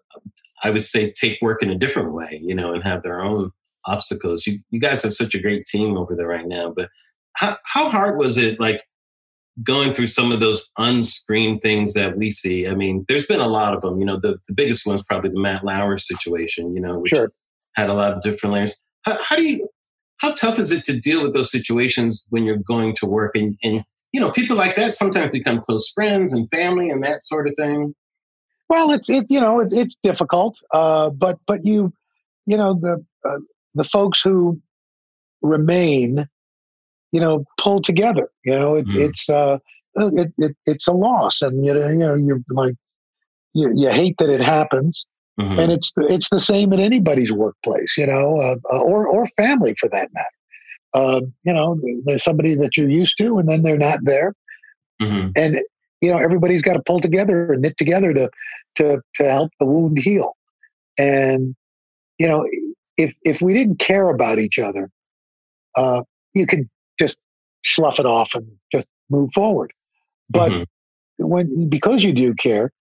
[0.64, 3.52] I would say take work in a different way, you know, and have their own
[3.86, 4.46] obstacles.
[4.48, 6.72] You, you guys have such a great team over there right now.
[6.72, 6.90] But
[7.34, 8.84] how, how hard was it, like,
[9.64, 12.68] going through some of those unscreened things that we see?
[12.68, 14.00] I mean, there's been a lot of them.
[14.00, 17.32] You know, the, the biggest one's probably the Matt Lauer situation, you know, which Sure.
[17.76, 18.80] had a lot of different layers.
[19.04, 19.70] How, how do you,
[20.22, 23.58] how tough is it to deal with those situations when you're going to work and,
[23.64, 23.84] and,
[24.14, 27.54] you know, people like that sometimes become close friends and family and that sort of
[27.58, 27.94] thing.
[28.70, 31.94] Well, it's it you know it, it's difficult, uh, but but you
[32.48, 33.38] you know the uh,
[33.76, 34.60] the folks who
[35.42, 36.28] remain,
[37.12, 38.30] you know, pull together.
[38.44, 39.00] You know, it, Mhm.
[39.02, 39.58] it's uh,
[39.96, 42.76] it, it it's a loss, and you know you know you're like
[43.54, 45.06] you, you hate that it happens,
[45.40, 45.60] Mhm.
[45.64, 49.28] and it's the, it's the same at anybody's workplace, you know, uh, uh, or or
[49.38, 50.28] family for that matter.
[50.94, 54.34] Uh, you know, there's somebody that you're used to, and then they're not there,
[55.02, 55.32] Mhm.
[55.36, 55.62] and
[56.02, 58.30] you know everybody's got to pull together and knit together to
[58.76, 60.34] to to help the wound heal.
[60.98, 61.56] And
[62.20, 62.46] you know,
[62.98, 64.90] if if we didn't care about each other,
[65.76, 66.02] uh,
[66.34, 66.70] you could
[67.00, 67.18] just
[67.64, 69.72] slough it off and just move forward.
[70.30, 70.66] But Mhm.
[71.18, 72.72] when because you do care,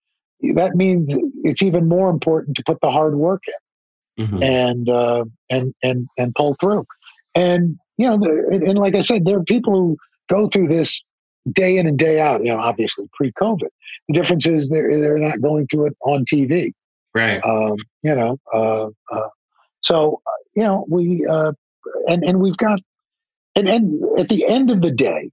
[0.54, 3.42] that means it's even more important to put the hard work
[4.18, 4.42] in Mhm.
[4.42, 6.84] and uh, and and and pull through.
[7.34, 9.96] And you know, the, and, and like I said, there are people who
[10.28, 11.02] go through this
[11.52, 12.44] day in and day out.
[12.44, 13.68] You know, obviously pre-COVID.
[14.08, 16.72] The difference is they're they're not going through it on TV.
[17.14, 17.44] Right.
[17.44, 19.28] Um, you know, uh, uh,
[19.84, 21.52] so uh, you know we uh,
[22.08, 22.80] and and we've got
[23.54, 25.30] and and at the end of the day,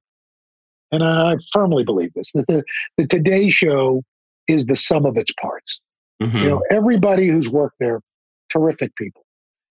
[0.91, 2.63] and I firmly believe this that the
[2.97, 4.03] the Today Show
[4.47, 5.81] is the sum of its parts.
[6.21, 6.41] Mhm.
[6.41, 8.01] You know, everybody who's worked there,
[8.49, 9.23] terrific people,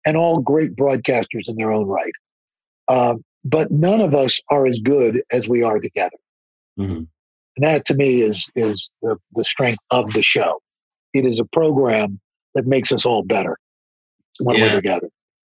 [0.04, 2.12] and all great broadcasters in their own right.
[2.88, 6.16] Um, but none of us are as good as we are together.
[6.78, 7.06] Mhm.
[7.56, 10.60] And that to me is is the, the strength of the show.
[11.12, 12.20] It is a program
[12.54, 13.56] that makes us all better
[14.41, 14.64] when Yeah.
[14.74, 15.09] we're together.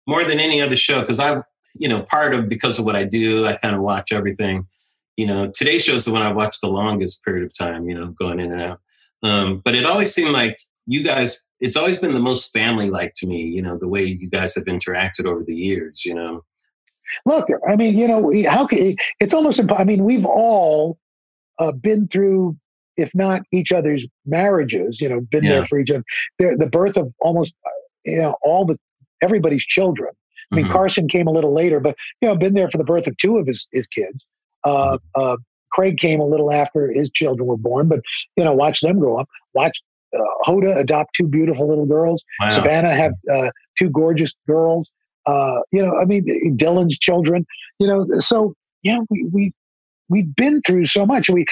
[0.08, 1.42] more than any other show because I,
[1.76, 4.68] you know, part of because of what I do, I kind of watch everything.
[5.18, 7.88] You know, today's show is the one I watched the longest period of time.
[7.88, 8.80] You know, going in and out.
[9.24, 10.58] Um, but it always seemed like
[10.88, 11.42] you guys.
[11.62, 13.44] It's always been the most family-like to me.
[13.44, 16.04] You know, the way you guys have interacted over the years.
[16.04, 16.44] You know.
[17.26, 20.98] Look, I mean, you know, how can it's almost impo- I mean, we've all
[21.60, 22.58] uh, been through,
[22.98, 25.52] if not each other's marriages, you know, been Yeah.
[25.52, 26.04] there for each other.
[26.40, 27.54] The, the birth of almost,
[28.06, 28.78] you know, all the
[29.22, 30.12] everybody's children.
[30.52, 30.72] I mean, Mhm.
[30.72, 33.38] Carson came a little later, but you know, been there for the birth of two
[33.38, 34.26] of his his kids.
[34.64, 35.38] Uh, uh,
[35.72, 38.00] Craig came a little after his children were born, but
[38.38, 39.28] you know, watch them grow up.
[39.54, 39.82] Watch
[40.18, 42.24] uh, Hoda adopt two beautiful little girls.
[42.40, 42.52] Wow.
[42.52, 44.90] Savannah have uh, two gorgeous girls.
[45.26, 46.26] Uh, you know, I mean,
[46.58, 47.46] Dylan's children.
[47.80, 49.54] You know, so yeah, we we
[50.10, 51.30] we've been through so much.
[51.30, 51.46] We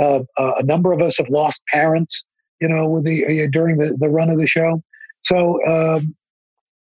[0.00, 2.24] uh, uh, a number of us have lost parents.
[2.60, 4.82] You know, with the uh, during the, the run of the show.
[5.26, 6.14] So um,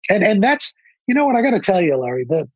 [0.09, 0.73] and and that's
[1.07, 2.25] you know what I got to tell you, Larry.
[2.27, 2.47] The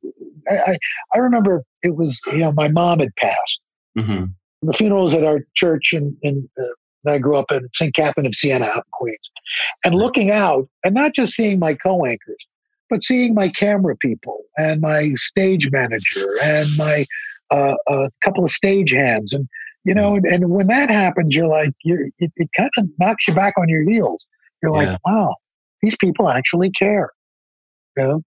[0.50, 0.78] I, I
[1.16, 3.60] I remember it was you know my mom had passed,
[3.98, 4.34] Mhm.
[4.62, 6.64] the funerals at our church in, in uh,
[7.04, 7.96] that I grew up in, St.
[7.96, 9.32] Catherine of Siena out in Queens,
[9.86, 12.46] and looking out and not just seeing my co-anchors,
[12.90, 17.06] but seeing my camera people and my stage manager and my
[17.50, 19.48] uh, a couple of stage hands and
[19.84, 23.28] you know and, and when that happens you're like you're it, it kind of knocks
[23.28, 24.26] you back on your heels
[24.62, 25.36] you're like wow
[25.82, 27.10] these people actually care
[27.98, 28.24] you know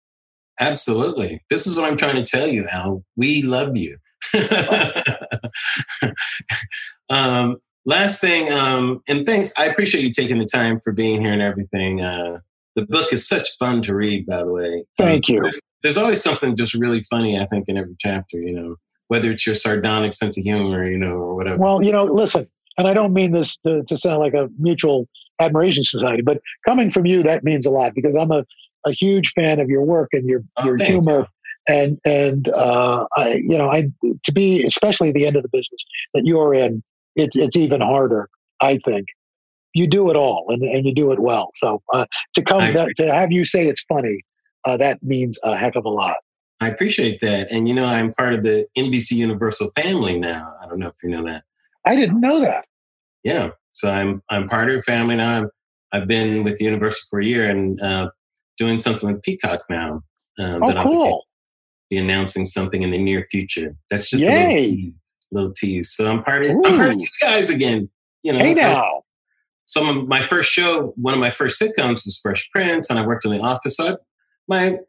[0.59, 1.43] Absolutely.
[1.49, 3.03] This is what I'm trying to tell you, Al.
[3.15, 3.97] We love you.
[7.09, 9.51] um, last thing, um, and thanks.
[9.57, 12.01] I appreciate you taking the time for being here and everything.
[12.01, 12.39] Uh,
[12.75, 14.85] the book is such fun to read, by the way.
[14.97, 15.41] Thank you.
[15.41, 18.75] There's, there's always something just really funny, I think, in every chapter, you know,
[19.07, 21.57] whether it's your sardonic sense of humor, you know, or whatever.
[21.57, 22.47] well you know listen
[22.77, 25.07] and i don't mean this to, to sound like a mutual
[25.39, 28.43] admiration society but coming from you that means a lot because i'm a,
[28.85, 30.91] a huge fan of your work and your Oh, your thanks.
[30.91, 31.27] humor
[31.67, 33.89] and and uh, I you know I
[34.25, 35.81] to be especially the end of the business
[36.13, 36.83] that you're in
[37.15, 38.29] it's it's even harder
[38.61, 39.07] I think
[39.73, 42.05] you do it all and, and you do it well so uh,
[42.35, 44.21] to come that, to have you say it's funny
[44.65, 46.17] uh, that means a heck of a lot
[46.61, 47.49] I appreciate that.
[47.51, 50.53] And, you know, I'm part of the NBC Universal family now.
[50.63, 51.43] I don't know if you know that.
[51.85, 52.63] I didn't know that
[53.25, 55.39] yeah so i'm i'm part of your family now.
[55.39, 55.49] I'm,
[55.91, 58.09] i've been with the university for a year and uh,
[58.57, 60.01] doing something with peacock now
[60.39, 61.23] um, oh that I'll cool.
[61.89, 63.75] be announcing something in the near future.
[63.89, 64.93] That's just a little tease,
[65.31, 65.91] little tease.
[65.91, 67.89] So i'm part of i'm part of you guys again
[68.23, 68.39] you know?
[68.39, 68.87] Hey now.
[69.65, 73.05] some of my first show one of my first sitcoms was fresh prince and i
[73.05, 73.77] worked in the office.
[73.77, 73.95] So I,
[74.47, 74.79] my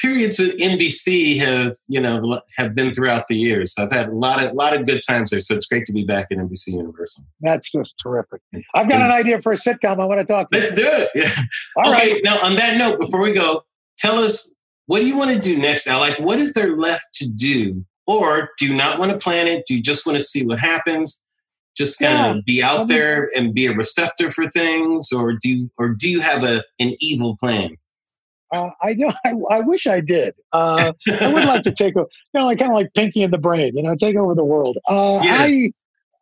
[0.00, 4.42] periods with nbc have you know have been throughout the years i've had a lot
[4.42, 7.24] of lot of good times there so it's great to be back at nbc universal
[7.40, 8.40] that's just terrific
[8.74, 10.86] I've got an idea for a sitcom I want to talk to you let's do
[10.86, 11.30] it yeah
[11.76, 12.12] all right.
[12.12, 13.62] okay, now on that note, before we go,
[13.98, 14.52] tell us
[14.86, 16.00] what do you want to do next now?
[16.00, 17.84] Like, what is there left to do?
[18.08, 19.64] Or do you not want to plan it?
[19.66, 21.22] Do you just want to see what happens?
[21.76, 25.12] Just kind Yeah, of be I out mean- there and be a receptor for things,
[25.12, 27.76] or do you, or do you have a an evil plan?
[28.52, 29.12] Uh, I know.
[29.24, 30.34] I, I wish I did.
[30.52, 33.32] Uh, I would like to take, o- you know, like kind of like Pinky and
[33.32, 34.78] the Brain, you know, take over the world.
[34.88, 35.72] Uh, Yes.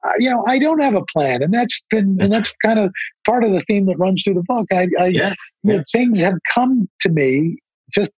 [0.04, 2.78] I, I- you know, I don't have a plan, and that's been, and that's kind
[2.78, 2.92] of
[3.26, 4.66] part of the theme that runs through the book.
[4.72, 5.82] I, I Yeah, you know, yeah.
[5.92, 7.56] things have come to me
[7.92, 8.12] just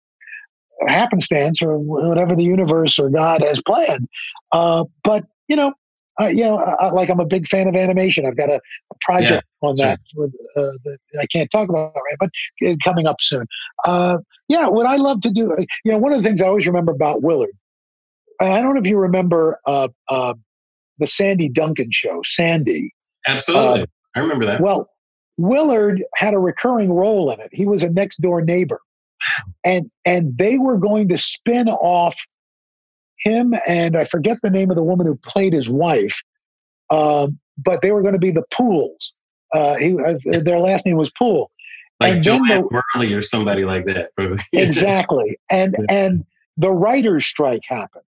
[0.88, 4.08] happenstance or whatever the universe or God has planned.
[4.52, 5.72] Uh, but you know,
[6.20, 8.26] uh, you know, I, I- like I'm a big fan of animation.
[8.26, 9.86] I've got a, a project on sure.
[9.86, 12.30] that with, uh, that I can't talk about right, but
[12.68, 13.46] uh, coming up soon.
[13.84, 14.18] Uh,
[14.48, 16.66] yeah, what I love to do, uh, you know, one of the things I always
[16.66, 17.50] remember about Willard.
[18.40, 20.34] I don't know if you remember uh, uh,
[20.98, 22.92] the Sandy Duncan show, Sandy.
[23.26, 23.86] absolutely.
[24.14, 24.60] I remember that.
[24.60, 24.88] Well,
[25.36, 27.50] Willard had a recurring role in it.
[27.52, 28.80] He was a next door neighbor,
[29.64, 32.16] and and they were going to spin off
[33.20, 36.20] him and I forget the name of the woman who played his wife,
[36.90, 39.14] um, but they were going to be the Pools.
[39.52, 41.50] Uh, he, uh, their last name was Pool.
[42.00, 42.68] like and Joanne
[42.98, 44.10] the- or somebody like that.
[44.52, 45.84] exactly, and Yeah.
[45.88, 46.24] and
[46.56, 48.04] the writers' strike happened.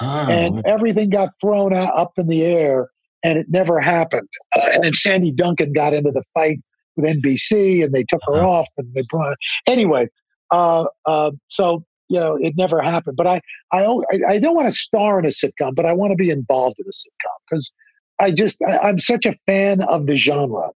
[0.00, 2.88] Oh, and everything got thrown out, up in the air
[3.22, 4.28] and it never happened.
[4.56, 6.58] Uh, and then Sandy Duncan got into the fight
[6.96, 8.48] with NBC and they took her Uh-huh.
[8.50, 9.36] off and they brought
[9.68, 10.08] anyway.
[10.50, 13.16] Uh, uh, so you know it never happened.
[13.16, 13.40] But I
[13.72, 16.30] I don't I, don't want to star in a sitcom, but I want to be
[16.30, 17.72] involved in a sitcom because
[18.20, 20.70] I just I, I'm such a fan of the genre.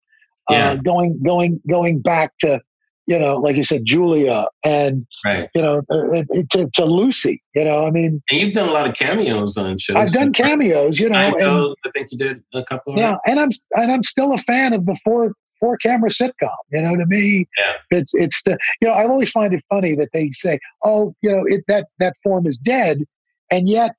[0.48, 0.70] Yeah.
[0.70, 2.60] Uh, going going going back to
[3.08, 5.48] you know like you said Julia and right.
[5.54, 7.42] you know uh, uh, to, to Lucy.
[7.54, 9.96] You know I mean And you've done a lot of cameos on shows.
[9.96, 11.00] I've done cameos.
[11.00, 11.74] You know I and.
[11.84, 12.92] I think you did a couple.
[12.92, 16.54] of yeah, and I'm and I'm still a fan of the four four camera sitcom.
[16.70, 17.72] You know, to me, Yeah.
[17.98, 21.30] it's it's the you know I always find it funny that they say, oh, you
[21.30, 23.02] know, it, that that form is dead,
[23.50, 23.92] and yet,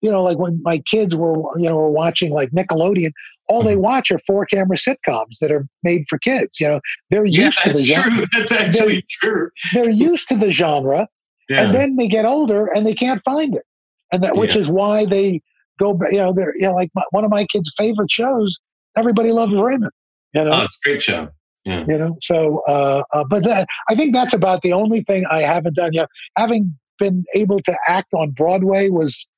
[0.00, 3.12] you know, like when my kids were you know were watching like Nickelodeon,
[3.48, 3.80] all they Mhm.
[3.80, 6.60] watch are four camera sitcoms that are made for kids.
[6.60, 8.10] You know, they're Yeah, used to the genre.
[8.12, 8.26] true.
[8.32, 9.50] That's actually true.
[9.74, 11.08] They're used to the genre,
[11.48, 11.64] Yeah.
[11.66, 13.64] and then they get older and they can't find it,
[14.12, 14.62] and that which Yeah.
[14.62, 15.40] is why they
[15.78, 15.98] go.
[16.10, 18.58] You know, they're you know like my, one of my kids' favorite shows.
[18.96, 19.90] Everybody loves Raymond.
[20.34, 21.28] You know, oh, it's a great show.
[21.64, 21.84] Yeah.
[21.86, 22.16] you know.
[22.20, 25.92] So, uh, uh, but that, I think that's about the only thing I haven't done
[25.92, 26.08] yet.
[26.36, 29.28] Having been able to act on Broadway was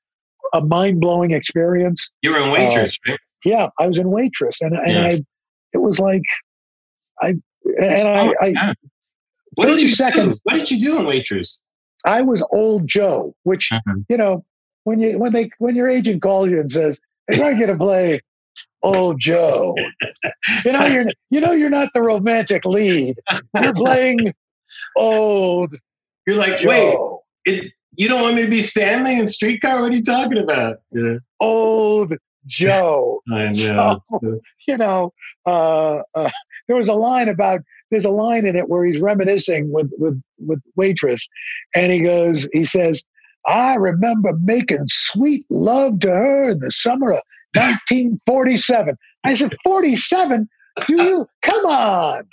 [0.54, 2.10] a mind blowing experience.
[2.22, 3.18] You were in Waitress, right?
[3.44, 5.06] Yeah, I was in Waitress, and and Yeah.
[5.06, 5.20] I,
[5.74, 6.22] it was like,
[7.20, 7.34] I
[7.80, 8.74] and I, Oh, I.
[9.56, 9.94] What did 30 you do?
[9.94, 10.40] seconds.
[10.44, 11.62] What did you do in Waitress?
[12.06, 14.04] I was old Joe, which Mhm.
[14.08, 14.44] you know
[14.84, 16.98] when you when they when your agent calls you and says,
[17.30, 18.20] "Hey, I get to play
[18.82, 19.74] old Joe,"
[20.64, 23.14] you know you're you know you're not the romantic lead.
[23.60, 24.32] You're playing
[24.96, 25.74] old
[26.26, 29.80] You're like, Joe, wait, it, you don't want me to be Stanley in Streetcar?
[29.80, 30.78] What are you talking about?
[30.92, 31.16] Yeah.
[31.40, 32.14] old
[32.46, 33.20] Joe.
[33.32, 34.00] I know.
[34.04, 35.12] So, you know,
[35.46, 36.30] uh, uh,
[36.68, 40.20] there was a line about there's a line in it where he's reminiscing with with
[40.38, 41.26] with waitress,
[41.74, 43.02] and he goes, he says,
[43.46, 47.22] "I remember making sweet love to her in the summer of
[47.54, 50.48] 1947." I said, "47?
[50.86, 51.26] Do you?
[51.42, 52.24] Come on."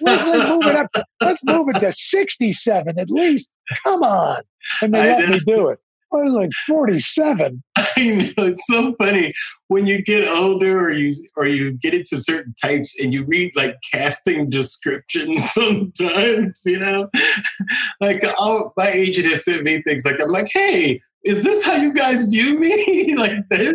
[0.00, 0.90] Let's, let's move it up.
[1.20, 3.52] Let's move it to 67 at least.
[3.84, 4.42] Come on.
[4.82, 5.36] And they I let know.
[5.36, 5.78] me do it.
[6.12, 7.62] I was like 47.
[7.76, 9.32] I know it's so funny
[9.68, 13.52] when you get older or you or you get into certain types and you read
[13.54, 17.08] like casting descriptions sometimes, you know.
[18.00, 21.76] like all, my agent has sent me things like I'm like, hey, is this how
[21.76, 23.14] you guys view me?
[23.18, 23.74] like this?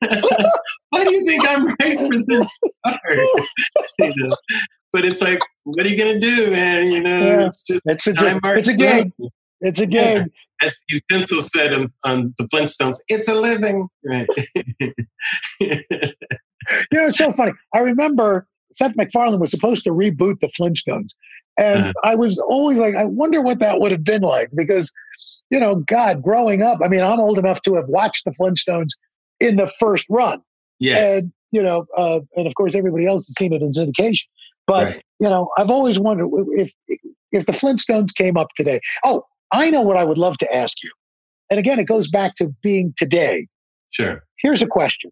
[0.90, 3.00] Why do you think I'm right for this part?
[3.98, 4.36] you know?
[4.92, 6.90] But it's like, what are you gonna do, man?
[6.90, 7.46] You know, Yeah.
[7.46, 9.12] it's just It's a, time it's a game.
[9.60, 10.26] It's a game.
[10.62, 13.88] as Utensil said on, on the Flintstones, it's a living.
[14.04, 14.26] Right.
[15.60, 17.52] You know, it's so funny.
[17.74, 21.10] I remember Seth MacFarlane was supposed to reboot the Flintstones.
[21.58, 21.92] And Uh-huh.
[22.04, 24.92] I was always like, I wonder what that would have been like because,
[25.50, 28.90] you know, God, growing up, I mean, I'm old enough to have watched the Flintstones
[29.40, 30.40] in the first run.
[30.78, 31.22] yes.
[31.22, 34.24] And, you know, uh, and of course, everybody else has seen it in syndication.
[34.66, 35.02] But, Right.
[35.20, 36.70] you know, I've always wondered if,
[37.32, 38.80] if the Flintstones came up today.
[39.04, 39.22] Oh,
[39.52, 40.90] I know what I would love to ask you.
[41.50, 43.46] And again, it goes back to being today.
[43.90, 44.22] Sure.
[44.42, 45.10] Here's a question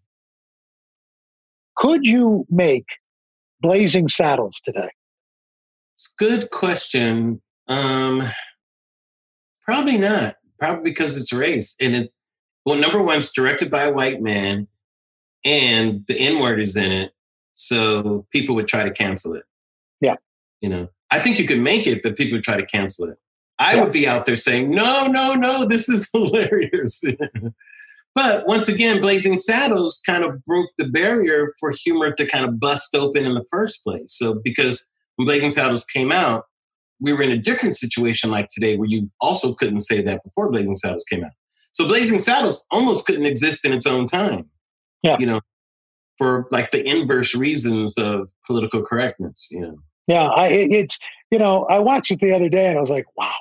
[1.77, 2.85] Could you make
[3.61, 4.89] blazing saddles today?
[5.95, 7.41] It's a good question.
[7.67, 8.29] Um,
[9.67, 10.35] probably not.
[10.59, 11.75] Probably because it's race.
[11.79, 12.15] And it,
[12.65, 14.67] well, number one, it's directed by a white man
[15.45, 17.11] and the N word is in it.
[17.53, 19.43] So people would try to cancel it.
[20.01, 20.15] Yeah.
[20.61, 23.17] You know, I think you could make it, but people would try to cancel it.
[23.59, 23.83] I Yeah.
[23.83, 27.03] would be out there saying, no, no, no, this is hilarious.
[28.15, 32.59] but once again, Blazing Saddles kind of broke the barrier for humor to kind of
[32.59, 34.13] bust open in the first place.
[34.17, 36.45] So because when Blazing Saddles came out,
[36.99, 40.51] we were in a different situation like today where you also couldn't say that before
[40.51, 41.31] Blazing Saddles came out.
[41.71, 44.49] So Blazing Saddles almost couldn't exist in its own time.
[45.03, 45.17] Yeah.
[45.19, 45.41] You know,
[46.17, 49.77] for like the inverse reasons of political correctness, you know.
[50.07, 50.99] Yeah, I, it, it's,
[51.31, 53.33] you know, I watched it the other day and I was like, wow.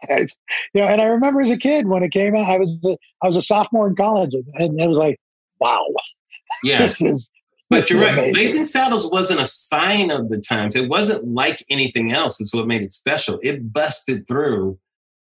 [0.10, 0.38] It's,
[0.74, 2.96] you know, and I remember as a kid when it came out, I was a,
[3.22, 5.18] I was a sophomore in college and it was like,
[5.60, 5.84] wow,
[6.64, 6.78] Yeah.
[6.78, 7.28] this is.
[7.70, 8.14] But you're right.
[8.14, 8.32] amazing.
[8.34, 10.74] Blazing Saddles wasn't a sign of the times.
[10.74, 12.40] It wasn't like anything else.
[12.40, 13.38] It's what made it special.
[13.42, 14.78] It busted through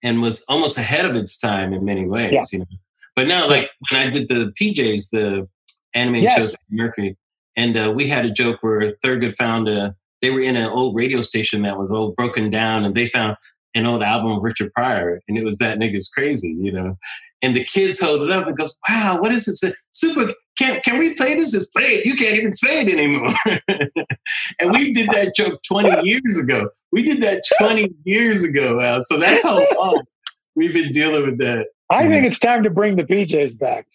[0.02, 2.32] and was almost ahead of its time in many ways.
[2.32, 2.42] Yeah.
[2.52, 2.64] You know.
[3.16, 5.48] But now, like when I did the PJs, the
[5.94, 6.36] animated Yes.
[6.38, 7.16] shows, Mercury,
[7.56, 9.94] and uh, we had a joke where Thurgood found a.
[10.20, 13.36] They were in an old radio station that was old, broken down, and they found
[13.74, 16.96] an old album of Richard Pryor, and it was that nigga's crazy, you know.
[17.42, 19.62] And the kids hold it up and goes, "Wow, what is this?
[19.92, 21.54] Super can can we play this?
[21.54, 22.06] Is play it.
[22.06, 23.34] You can't even say it anymore.
[24.60, 26.68] and we did that joke 20 years ago.
[26.92, 29.02] We did that 20 years ago, Al.
[29.02, 30.02] So that's how long
[30.54, 31.68] we've been dealing with that.
[31.90, 33.86] I think it's time to bring the PJs back.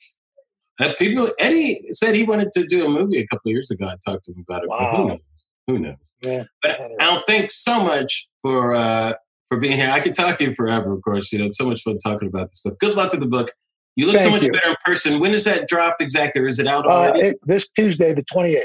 [0.80, 3.86] Uh, people, Eddie said he wanted to do a movie a couple of years ago.
[3.86, 4.70] I talked to him about it.
[4.70, 4.95] Wow.
[4.95, 5.20] who knows?
[5.68, 5.95] Who knows?
[6.22, 6.43] Yeah.
[6.62, 9.14] But Al, thanks so much for uh,
[9.49, 9.91] for being here.
[9.91, 11.34] I could talk to you forever, of course.
[11.34, 12.76] You know, it's so much fun talking about this stuff.
[12.80, 13.51] Good luck with the book.
[14.00, 14.52] You look so much you.
[14.54, 15.20] better in person.
[15.20, 16.41] When does that drop exactly?
[16.41, 17.20] Or is it out Uh, already?
[17.28, 18.64] it, this Tuesday, the 28th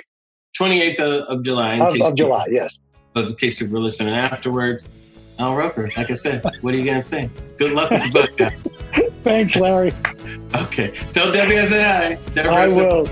[0.57, 1.75] 28th of, of July.
[1.75, 2.79] in of, case of July, yes.
[3.15, 4.89] But in case people are listening afterwards,
[5.41, 7.29] Al Roker, like I said, what are you going to say?
[7.59, 8.53] Good luck with the
[8.93, 9.13] book.
[9.25, 9.91] Thanks, Larry.
[10.55, 10.93] Okay.
[11.11, 11.83] Tell Debbie I said
[12.19, 12.33] hi.
[12.35, 13.09] Debbie I will.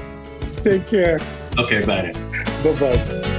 [0.62, 1.18] Take care.
[1.58, 2.30] Okay, bye then.
[2.62, 3.38] Bye bye.